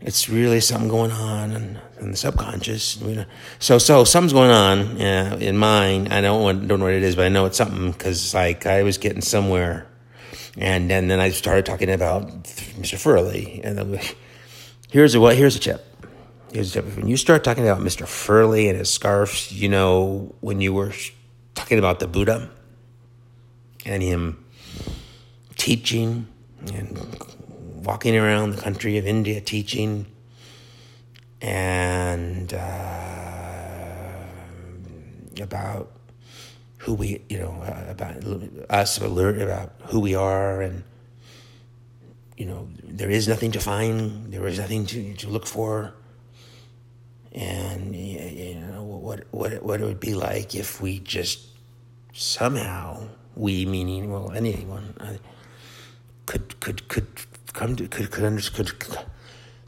it's 0.04 0.28
really 0.28 0.61
something 0.61 0.88
going 0.88 1.12
on 1.12 1.52
in, 1.52 1.78
in 2.00 2.11
the 2.11 2.16
subconscious. 2.16 3.00
You 3.00 3.16
know? 3.16 3.24
So, 3.58 3.78
so 3.78 4.04
something's 4.04 4.32
going 4.32 4.50
on 4.50 4.96
yeah, 4.98 5.37
in 5.37 5.56
mine. 5.56 6.08
I 6.08 6.20
don't 6.20 6.42
want, 6.42 6.68
don't 6.68 6.80
know 6.80 6.87
what 6.87 6.94
it 6.94 7.02
is, 7.02 7.16
but 7.16 7.26
I 7.26 7.28
know 7.28 7.46
it's 7.46 7.56
something 7.56 7.92
because 7.92 8.35
like 8.35 8.66
I 8.66 8.82
was 8.82 8.98
getting 8.98 9.22
somewhere, 9.22 9.87
and 10.56 10.90
then 10.90 11.08
then 11.08 11.20
I 11.20 11.30
started 11.30 11.66
talking 11.66 11.90
about 11.90 12.28
Mr. 12.44 13.00
Furley, 13.00 13.61
and 13.62 13.78
then 13.78 14.00
here's 14.90 15.14
a 15.14 15.20
what 15.20 15.37
here's 15.37 15.56
a 15.56 15.61
tip. 15.61 15.87
When 16.52 17.08
you 17.08 17.16
start 17.16 17.44
talking 17.44 17.66
about 17.66 17.80
Mr. 17.80 18.06
Furley 18.06 18.68
and 18.68 18.78
his 18.78 18.92
scarves, 18.92 19.50
you 19.50 19.70
know 19.70 20.34
when 20.40 20.60
you 20.60 20.74
were 20.74 20.92
talking 21.54 21.78
about 21.78 21.98
the 21.98 22.06
Buddha 22.06 22.50
and 23.86 24.02
him 24.02 24.44
teaching 25.56 26.28
and 26.74 26.98
walking 27.82 28.18
around 28.18 28.50
the 28.50 28.60
country 28.60 28.98
of 28.98 29.06
India 29.06 29.40
teaching 29.40 30.04
and 31.40 32.52
uh, 32.52 34.12
about 35.40 35.90
who 36.76 36.92
we, 36.92 37.22
you 37.30 37.38
know, 37.38 37.62
uh, 37.62 37.86
about 37.88 38.22
us, 38.68 38.98
alert 38.98 39.40
about 39.40 39.72
who 39.86 40.00
we 40.00 40.14
are, 40.14 40.60
and 40.60 40.84
you 42.36 42.44
know, 42.44 42.68
there 42.84 43.08
is 43.08 43.26
nothing 43.26 43.52
to 43.52 43.60
find, 43.60 44.30
there 44.30 44.46
is 44.46 44.58
nothing 44.58 44.84
to, 44.84 45.14
to 45.14 45.28
look 45.30 45.46
for, 45.46 45.94
and 47.35 47.95
you 47.95 48.55
know 48.57 48.83
what 48.83 49.25
what 49.31 49.62
what 49.62 49.81
it 49.81 49.85
would 49.85 50.01
be 50.01 50.14
like 50.14 50.55
if 50.55 50.81
we 50.81 50.99
just 50.99 51.47
somehow 52.12 53.09
we 53.35 53.64
meaning 53.64 54.12
well 54.12 54.31
anyone 54.33 54.95
uh, 55.01 55.14
could 56.27 56.61
could 56.61 56.88
could 56.88 57.07
come 57.53 57.75
to 57.77 57.88
could 57.88 58.11
could, 58.11 58.27
could 58.55 58.99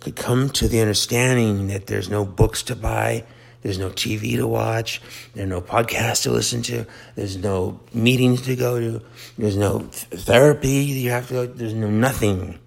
could 0.05 0.16
come 0.16 0.50
to 0.50 0.68
the 0.68 0.81
understanding 0.81 1.68
that 1.68 1.87
there's 1.87 2.11
no 2.11 2.27
books 2.27 2.62
to 2.64 2.77
buy, 2.77 3.24
there's 3.62 3.79
no 3.79 3.88
TV 3.88 4.37
to 4.37 4.46
watch, 4.46 5.00
there's 5.33 5.48
no 5.48 5.62
podcast 5.62 6.24
to 6.24 6.31
listen 6.31 6.61
to, 6.61 6.87
there's 7.14 7.38
no 7.38 7.81
meetings 7.94 8.42
to 8.42 8.55
go 8.55 8.79
to, 8.79 9.03
there's 9.38 9.57
no 9.57 9.79
therapy 9.81 10.68
you 10.68 11.09
have 11.11 11.29
to 11.29 11.33
go, 11.33 11.46
there's 11.46 11.72
no 11.72 11.88
nothing. 11.88 12.59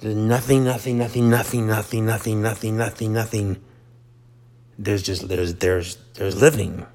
There's 0.00 0.14
nothing, 0.14 0.64
nothing, 0.64 0.96
nothing, 0.96 1.28
nothing, 1.28 1.66
nothing, 1.66 2.06
nothing, 2.06 2.40
nothing, 2.40 2.76
nothing, 2.76 3.12
nothing. 3.12 3.64
There's 4.78 5.02
just 5.02 5.28
there's 5.28 5.54
there's 5.54 5.96
there's 6.14 6.40
living. 6.40 6.86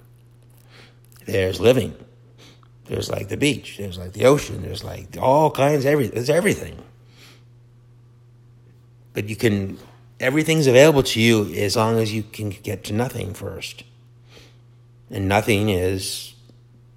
There's 1.26 1.60
living. 1.60 1.96
There's 2.86 3.10
like 3.10 3.30
the 3.30 3.38
beach. 3.38 3.78
There's 3.78 3.98
like 3.98 4.13
the 4.13 4.26
ocean. 4.26 4.62
There's 4.62 4.84
like 4.84 5.17
all 5.19 5.52
kinds. 5.52 5.86
Every 5.86 6.08
there's 6.08 6.30
everything 6.30 6.82
but 9.13 9.30
you 9.30 9.36
can 9.36 9.78
everything's 10.19 10.67
available 10.67 11.04
to 11.04 11.22
you 11.22 11.46
as 11.54 11.76
long 11.76 12.00
as 12.00 12.13
you 12.13 12.24
can 12.24 12.50
get 12.50 12.84
to 12.84 12.93
nothing 12.93 13.34
first 13.34 13.84
and 15.10 15.28
nothing 15.28 15.69
is 15.69 16.34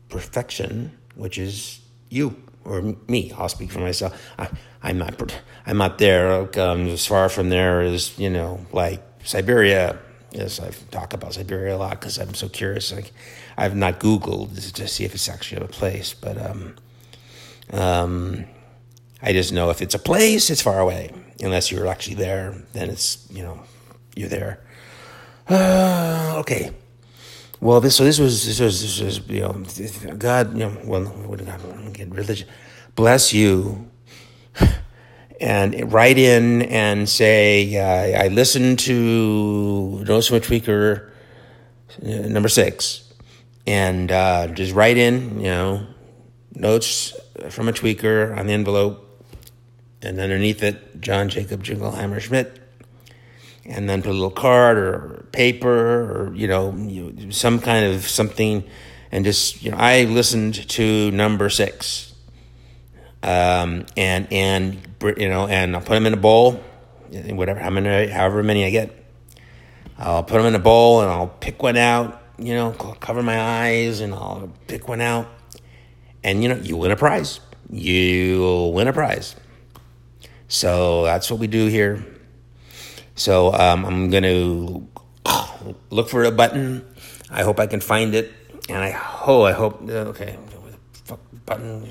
perfection 0.09 0.97
which 1.15 1.39
is 1.39 1.81
you 2.09 2.43
or 2.65 2.95
me 3.09 3.33
i'll 3.37 3.49
speak 3.49 3.71
for 3.71 3.81
myself 3.81 4.21
I, 4.39 4.49
i'm 4.83 4.99
not 4.99 5.41
i'm 5.67 5.79
not 5.79 5.99
there 5.99 6.59
um, 6.59 6.87
as 6.89 7.07
far 7.07 7.29
from 7.29 7.49
there 7.51 7.81
as 7.81 8.19
you 8.19 8.31
know 8.31 8.65
like 8.73 9.03
siberia 9.25 9.99
yes 10.37 10.61
i 10.61 10.71
talk 10.91 11.13
about 11.13 11.35
siberia 11.35 11.75
a 11.75 11.79
lot 11.79 11.99
because 11.99 12.19
i'm 12.19 12.35
so 12.35 12.49
curious 12.49 12.93
like 12.93 13.13
i've 13.57 13.75
not 13.75 13.99
googled 13.99 14.73
to 14.73 14.87
see 14.87 15.05
if 15.05 15.15
it's 15.15 15.29
actually 15.29 15.63
a 15.63 15.69
place 15.69 16.15
but 16.15 16.41
um, 16.41 16.77
um, 17.73 18.45
i 19.23 19.33
just 19.33 19.53
know 19.53 19.71
if 19.71 19.83
it's 19.83 19.95
a 19.95 19.99
place 19.99 20.51
it's 20.51 20.63
far 20.63 20.79
away 20.81 21.11
unless 21.43 21.71
you're 21.71 21.87
actually 21.87 22.17
there, 22.17 22.55
then 22.73 22.91
it's 22.91 23.27
you 23.31 23.43
know 23.43 23.61
you're 24.15 24.29
there. 24.29 24.61
Uh, 25.49 26.35
okay. 26.39 26.71
Well, 27.61 27.81
this 27.81 27.97
so 27.97 28.05
this 28.05 28.19
was 28.19 28.47
this 28.47 28.61
was 28.61 28.83
this 28.83 29.01
was 29.01 29.29
you 29.29 29.41
know 29.41 30.17
God 30.17 30.53
you 30.53 30.61
know 30.61 30.81
well 30.85 31.05
God 31.05 31.93
get 31.95 32.11
religion 32.11 32.49
bless 32.95 33.33
you 33.33 33.91
and 35.41 35.93
write 35.93 36.19
in 36.19 36.63
and 36.63 37.09
say 37.09 37.77
uh, 37.77 38.25
I 38.25 38.29
listened 38.29 38.79
to 38.81 40.05
from 40.29 40.37
a 40.37 40.41
Tweaker 40.41 41.11
uh, 42.03 42.29
number 42.29 42.49
six. 42.49 43.03
And 43.67 44.13
uh, 44.13 44.49
just 44.49 44.73
write 44.73 44.97
in 44.97 45.41
you 45.41 45.47
know 45.47 45.87
notes 46.55 47.13
from 47.51 47.69
a 47.69 47.73
tweaker 47.73 48.37
on 48.37 48.47
the 48.47 48.53
envelope 48.53 49.03
and 50.03 50.21
underneath 50.21 50.63
it, 50.63 51.01
John 51.01 51.29
Jacob 51.29 51.65
Jingleheimer 51.65 52.21
Schmidt, 52.21 52.61
and 53.65 53.89
then 53.89 54.03
put 54.03 54.11
a 54.11 54.13
little 54.13 54.31
card 54.31 54.79
or 54.79 55.27
paper 55.33 56.29
or 56.29 56.35
you 56.35 56.47
know, 56.47 56.75
you, 56.77 57.33
some 57.33 57.59
kind 57.59 57.87
of 57.87 58.09
something, 58.09 58.65
and 59.11 59.25
just 59.25 59.63
you 59.63 59.71
know, 59.71 59.79
I 59.79 60.05
listened 60.05 60.69
to 60.69 61.11
number 61.11 61.51
six, 61.51 62.15
um, 63.23 63.87
and 63.97 64.33
and 64.33 64.81
you 65.17 65.29
know, 65.29 65.47
and 65.47 65.75
I'll 65.75 65.83
put 65.83 65.95
them 65.95 66.07
in 66.07 66.13
a 66.13 66.19
bowl, 66.19 66.63
whatever, 67.11 67.61
how 67.61 67.71
many, 67.71 68.11
however 68.11 68.43
many 68.43 68.65
I 68.65 68.71
get, 68.71 68.93
I'll 69.99 70.23
put 70.23 70.39
them 70.39 70.47
in 70.47 70.55
a 70.55 70.61
bowl 70.61 71.01
and 71.03 71.11
I'll 71.11 71.29
pick 71.29 71.63
one 71.63 71.77
out, 71.77 72.23
you 72.39 72.55
know, 72.55 72.73
cover 72.73 73.23
my 73.23 73.41
eyes 73.41 74.01
and 74.01 74.15
I'll 74.15 74.53
pick 74.67 74.89
one 74.89 75.01
out, 75.01 75.29
and 76.23 76.43
you 76.43 76.49
know, 76.49 76.57
you 76.57 76.77
win 76.77 76.91
a 76.91 76.97
prize. 76.97 77.41
You'll 77.71 78.73
win 78.73 78.89
a 78.89 78.93
prize. 78.93 79.35
So 80.49 81.05
that's 81.05 81.31
what 81.31 81.41
we 81.41 81.49
do 81.49 81.67
here. 81.67 82.05
So 83.17 83.53
um, 83.53 83.85
I'm 83.85 84.11
going 84.11 84.23
to 84.23 84.87
look 85.91 86.09
for 86.09 86.25
a 86.25 86.31
button. 86.31 86.87
I 87.31 87.43
hope 87.43 87.59
I 87.59 87.67
can 87.67 87.81
find 87.81 88.15
it. 88.15 88.33
And 88.69 88.79
I 88.79 89.01
oh 89.27 89.43
I 89.43 89.53
hope 89.53 89.89
okay 89.89 90.37
fuck 91.05 91.21
button. 91.45 91.89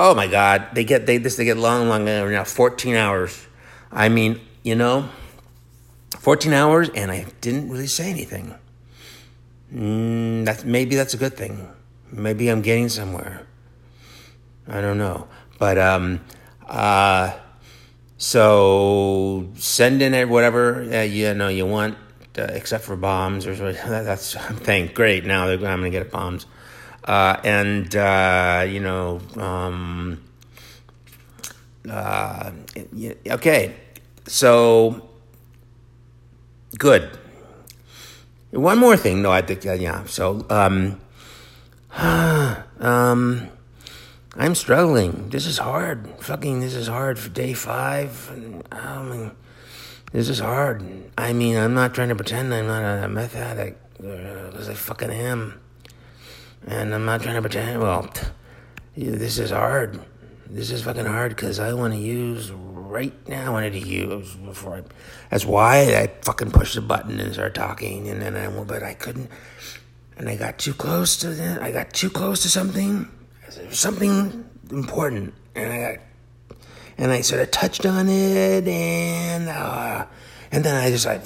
Oh 0.00 0.14
my 0.14 0.28
God, 0.28 0.68
they 0.74 0.84
get 0.84 1.06
they 1.06 1.18
this 1.18 1.36
they 1.36 1.44
get 1.44 1.56
long 1.56 1.88
long 1.88 2.04
now 2.04 2.44
14 2.44 2.94
hours. 2.94 3.46
I 3.90 4.08
mean 4.08 4.40
you 4.62 4.74
know 4.74 5.08
14 6.18 6.52
hours, 6.52 6.90
and 6.94 7.10
I 7.10 7.26
didn't 7.40 7.70
really 7.70 7.86
say 7.86 8.10
anything. 8.10 8.54
Mm, 9.72 10.44
that, 10.46 10.64
maybe 10.64 10.96
that's 10.96 11.14
a 11.14 11.16
good 11.16 11.36
thing. 11.36 11.68
Maybe 12.10 12.48
I'm 12.48 12.62
getting 12.62 12.88
somewhere. 12.88 13.46
I 14.66 14.80
don't 14.80 14.98
know. 14.98 15.28
But, 15.58 15.78
um, 15.78 16.20
uh, 16.66 17.36
so 18.16 19.48
send 19.54 20.02
in 20.02 20.28
whatever 20.28 20.82
uh, 20.82 21.02
you 21.02 21.32
know 21.34 21.48
you 21.48 21.66
want, 21.66 21.96
uh, 22.36 22.42
except 22.50 22.84
for 22.84 22.96
bombs 22.96 23.46
or 23.46 23.54
that's 23.72 24.34
thank 24.34 24.92
great. 24.92 25.24
Now 25.24 25.48
I'm 25.48 25.60
to 25.82 25.90
get 25.90 26.10
bombs, 26.10 26.46
uh, 27.08 27.40
and 27.42 27.96
uh, 27.96 28.66
you 28.68 28.80
know, 28.80 29.20
um, 29.36 30.22
uh, 31.90 32.50
okay, 33.26 33.74
so 34.26 35.08
good. 36.78 37.08
One 38.50 38.78
more 38.78 38.96
thing, 38.96 39.22
no, 39.22 39.32
I 39.32 39.40
think 39.42 39.66
uh, 39.66 39.72
yeah. 39.72 40.04
So, 40.04 40.46
um, 40.50 41.00
um 42.80 43.48
I'm 44.36 44.54
struggling. 44.54 45.30
This 45.30 45.46
is 45.46 45.58
hard. 45.58 46.08
Fucking, 46.20 46.60
this 46.60 46.74
is 46.74 46.86
hard 46.86 47.18
for 47.18 47.28
day 47.28 47.54
five. 47.54 48.30
Mean, 48.36 49.32
this 50.12 50.28
is 50.28 50.38
hard. 50.38 50.84
I 51.18 51.32
mean, 51.32 51.56
I'm 51.56 51.74
not 51.74 51.92
trying 51.92 52.10
to 52.10 52.14
pretend 52.14 52.54
I'm 52.54 52.68
not 52.68 53.04
a 53.04 53.08
meth 53.08 53.34
addict 53.34 53.96
because 53.96 54.68
uh, 54.68 54.72
I 54.72 54.74
fucking 54.74 55.10
am. 55.10 55.60
And 56.66 56.94
I'm 56.94 57.04
not 57.04 57.22
trying 57.22 57.36
to 57.36 57.40
pretend, 57.40 57.80
well, 57.80 58.10
this 58.96 59.38
is 59.38 59.50
hard. 59.50 60.00
This 60.46 60.70
is 60.70 60.82
fucking 60.82 61.06
hard 61.06 61.36
because 61.36 61.58
I 61.58 61.72
want 61.72 61.94
to 61.94 62.00
use 62.00 62.50
right 62.50 63.28
now. 63.28 63.46
I 63.46 63.50
wanted 63.50 63.72
to 63.74 63.80
use 63.80 64.34
before 64.34 64.76
I. 64.76 64.82
That's 65.30 65.44
why 65.44 65.94
I 65.94 66.10
fucking 66.22 66.50
pushed 66.50 66.74
the 66.74 66.80
button 66.80 67.20
and 67.20 67.32
started 67.32 67.54
talking, 67.54 68.08
and 68.08 68.22
then 68.22 68.34
I, 68.36 68.48
but 68.64 68.82
I 68.82 68.94
couldn't. 68.94 69.30
And 70.16 70.28
I 70.28 70.36
got 70.36 70.58
too 70.58 70.74
close 70.74 71.16
to 71.18 71.28
that. 71.28 71.62
I 71.62 71.70
got 71.70 71.92
too 71.92 72.10
close 72.10 72.42
to 72.42 72.48
something 72.48 73.08
something 73.70 74.44
important, 74.70 75.34
and 75.54 75.72
I 75.72 75.78
got, 75.78 76.58
and 76.96 77.12
I 77.12 77.20
sort 77.20 77.40
of 77.40 77.50
touched 77.50 77.86
on 77.86 78.08
it, 78.08 78.66
and 78.66 79.48
uh, 79.48 80.06
and 80.50 80.64
then 80.64 80.74
I 80.74 80.90
just 80.90 81.06
like, 81.06 81.24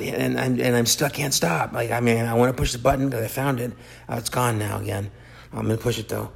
and 0.00 0.38
I'm 0.38 0.60
and 0.60 0.76
I'm 0.76 0.86
still 0.86 1.10
can't 1.10 1.34
stop. 1.34 1.72
Like 1.72 1.90
I 1.90 2.00
mean, 2.00 2.24
I 2.24 2.34
want 2.34 2.54
to 2.54 2.60
push 2.60 2.72
the 2.72 2.78
button 2.78 3.08
because 3.08 3.24
I 3.24 3.28
found 3.28 3.60
it. 3.60 3.72
Oh, 4.08 4.16
it's 4.16 4.30
gone 4.30 4.58
now 4.58 4.78
again. 4.78 5.10
I'm 5.52 5.62
gonna 5.62 5.76
push 5.76 5.98
it 5.98 6.08
though. 6.08 6.32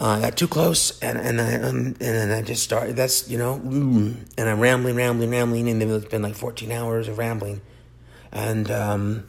Uh, 0.00 0.16
I 0.16 0.20
got 0.20 0.36
too 0.36 0.48
close, 0.48 0.98
and 1.00 1.18
and 1.18 1.40
I 1.40 1.54
um, 1.56 1.76
and 1.86 1.96
then 2.00 2.30
I 2.30 2.42
just 2.42 2.62
started. 2.62 2.96
That's 2.96 3.28
you 3.28 3.38
know, 3.38 3.58
mm, 3.58 4.16
and 4.38 4.48
I'm 4.48 4.60
rambling, 4.60 4.96
rambling, 4.96 5.30
rambling, 5.30 5.68
and 5.68 5.80
then 5.80 5.90
it's 5.90 6.06
been 6.06 6.22
like 6.22 6.34
14 6.34 6.72
hours 6.72 7.08
of 7.08 7.18
rambling, 7.18 7.60
and 8.32 8.70
um, 8.70 9.28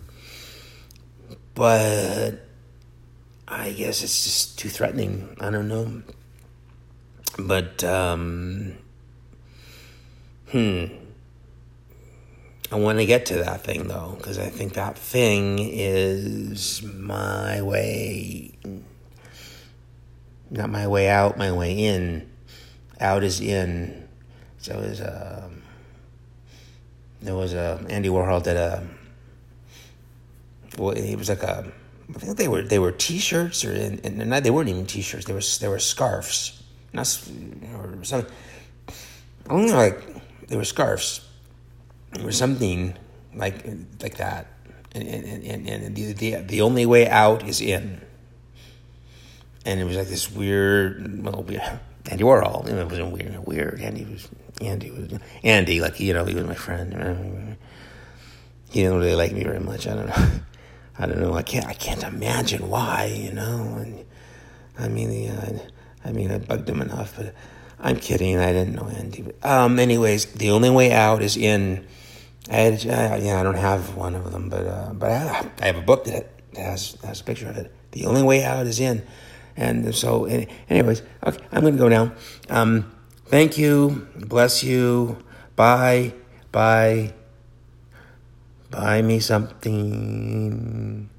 but 1.54 2.48
I 3.52 3.72
guess 3.72 4.02
it's 4.02 4.24
just 4.24 4.60
too 4.60 4.70
threatening. 4.70 5.36
I 5.42 5.50
don't 5.50 5.68
know. 5.68 6.04
But, 7.38 7.84
um, 7.84 8.78
hmm. 10.48 10.86
I 12.72 12.76
want 12.78 13.00
to 13.00 13.06
get 13.06 13.26
to 13.28 13.38
that 13.40 13.64
thing 13.64 13.88
though, 13.88 14.16
because 14.18 14.40
I 14.40 14.48
think 14.50 14.74
that 14.74 14.98
thing 14.98 15.60
is 15.60 16.82
my 16.84 17.62
way, 17.62 18.58
not 20.50 20.70
my 20.70 20.88
way 20.88 21.10
out, 21.10 21.38
my 21.38 21.52
way 21.52 21.78
in. 21.78 22.30
Out 23.00 23.24
is 23.24 23.42
in. 23.42 24.08
So 24.60 24.80
it 24.80 24.90
was, 24.90 25.02
um, 25.02 25.64
there 27.22 27.36
was 27.36 27.54
a, 27.54 27.84
Andy 27.90 28.10
Warhol 28.10 28.42
did 28.42 28.56
a, 28.56 28.88
well, 30.78 30.92
it 30.92 31.18
was 31.18 31.28
like 31.28 31.44
a, 31.44 31.70
I 32.16 32.20
think 32.20 32.38
they 32.38 32.48
were 32.48 32.62
they 32.62 32.80
were 32.80 32.92
T-shirts 32.92 33.64
or 33.64 33.72
and, 33.72 34.06
and 34.06 34.46
they 34.46 34.50
weren't 34.50 34.70
even 34.70 34.86
T-shirts. 34.86 35.26
They 35.26 35.34
were 35.34 35.42
they 35.60 35.68
were 35.68 35.80
scarves, 35.80 36.62
not 36.94 37.08
or 37.74 38.04
something. 38.04 38.32
Only 39.50 39.72
like 39.72 40.04
they 40.48 40.58
were 40.58 40.66
scarves, 40.66 41.22
or 42.24 42.32
something 42.32 42.98
like 43.34 43.66
like 44.02 44.18
that. 44.18 44.48
And 44.94 45.08
and, 45.08 45.44
and, 45.44 45.70
and 45.70 45.96
the, 45.96 46.14
the 46.14 46.36
the 46.42 46.62
only 46.62 46.86
way 46.86 47.08
out 47.08 47.48
is 47.48 47.62
in. 47.62 48.02
And 49.64 49.80
it 49.80 49.84
was 49.84 49.96
like 49.96 50.08
this 50.08 50.32
weird, 50.32 51.24
well, 51.24 51.46
Andy 52.10 52.24
Warhol. 52.24 52.68
It 52.68 52.84
wasn't 52.84 53.12
weird, 53.12 53.46
weird. 53.46 53.80
Andy 53.80 54.06
was 54.06 54.28
Andy 54.60 54.92
was 54.92 55.20
Andy, 55.44 55.82
like 55.82 56.00
you 56.00 56.14
know, 56.14 56.26
he 56.26 56.36
was 56.36 56.46
my 56.46 56.56
friend. 56.56 57.58
He 58.70 58.84
didn't 58.84 59.00
really 59.00 59.16
like 59.16 59.34
me 59.34 59.44
very 59.44 59.60
much. 59.60 59.88
I 59.88 59.96
don't 59.96 60.08
know. 60.08 60.32
I 61.00 61.06
don't 61.06 61.20
know. 61.20 61.34
I 61.34 61.42
can't. 61.42 61.66
I 61.66 61.74
can't 61.74 62.04
imagine 62.04 62.70
why. 62.70 63.06
You 63.06 63.34
know. 63.34 63.78
And 63.80 64.06
I 64.80 64.88
mean, 64.88 65.62
I 66.06 66.12
mean, 66.12 66.32
I 66.32 66.38
bugged 66.38 66.70
him 66.70 66.82
enough, 66.82 67.16
but 67.18 67.34
I'm 67.80 67.98
kidding. 67.98 68.38
I 68.38 68.54
didn't 68.54 68.76
know 68.76 68.88
Andy. 68.88 69.26
Um. 69.44 69.80
Anyways, 69.80 70.26
the 70.34 70.52
only 70.52 70.70
way 70.70 70.92
out 70.92 71.22
is 71.22 71.38
in. 71.38 71.86
I 72.50 72.56
had, 72.56 72.74
uh, 72.86 73.18
yeah, 73.22 73.40
I 73.40 73.44
don't 73.44 73.56
have 73.56 73.96
one 73.96 74.16
of 74.16 74.32
them, 74.32 74.50
but 74.50 74.66
uh, 74.66 74.94
but 74.94 75.12
I, 75.12 75.50
I 75.62 75.66
have 75.68 75.78
a 75.78 75.82
book 75.82 76.06
that 76.06 76.30
has 76.56 76.98
has 77.04 77.22
a 77.22 77.24
picture 77.24 77.50
of 77.50 77.58
it. 77.58 77.72
The 77.92 78.06
only 78.06 78.24
way 78.24 78.44
out 78.44 78.66
is 78.66 78.80
in, 78.80 79.04
and 79.56 79.94
so 79.94 80.26
anyways, 80.26 81.04
okay, 81.26 81.40
I'm 81.52 81.64
gonna 81.64 81.78
go 81.78 81.88
now. 81.88 82.14
Um, 82.50 82.92
thank 83.28 83.58
you, 83.58 84.08
bless 84.16 84.64
you, 84.64 85.18
bye, 85.56 86.14
bye. 86.52 87.14
Buy 88.72 89.02
me 89.02 89.20
something. 89.20 91.10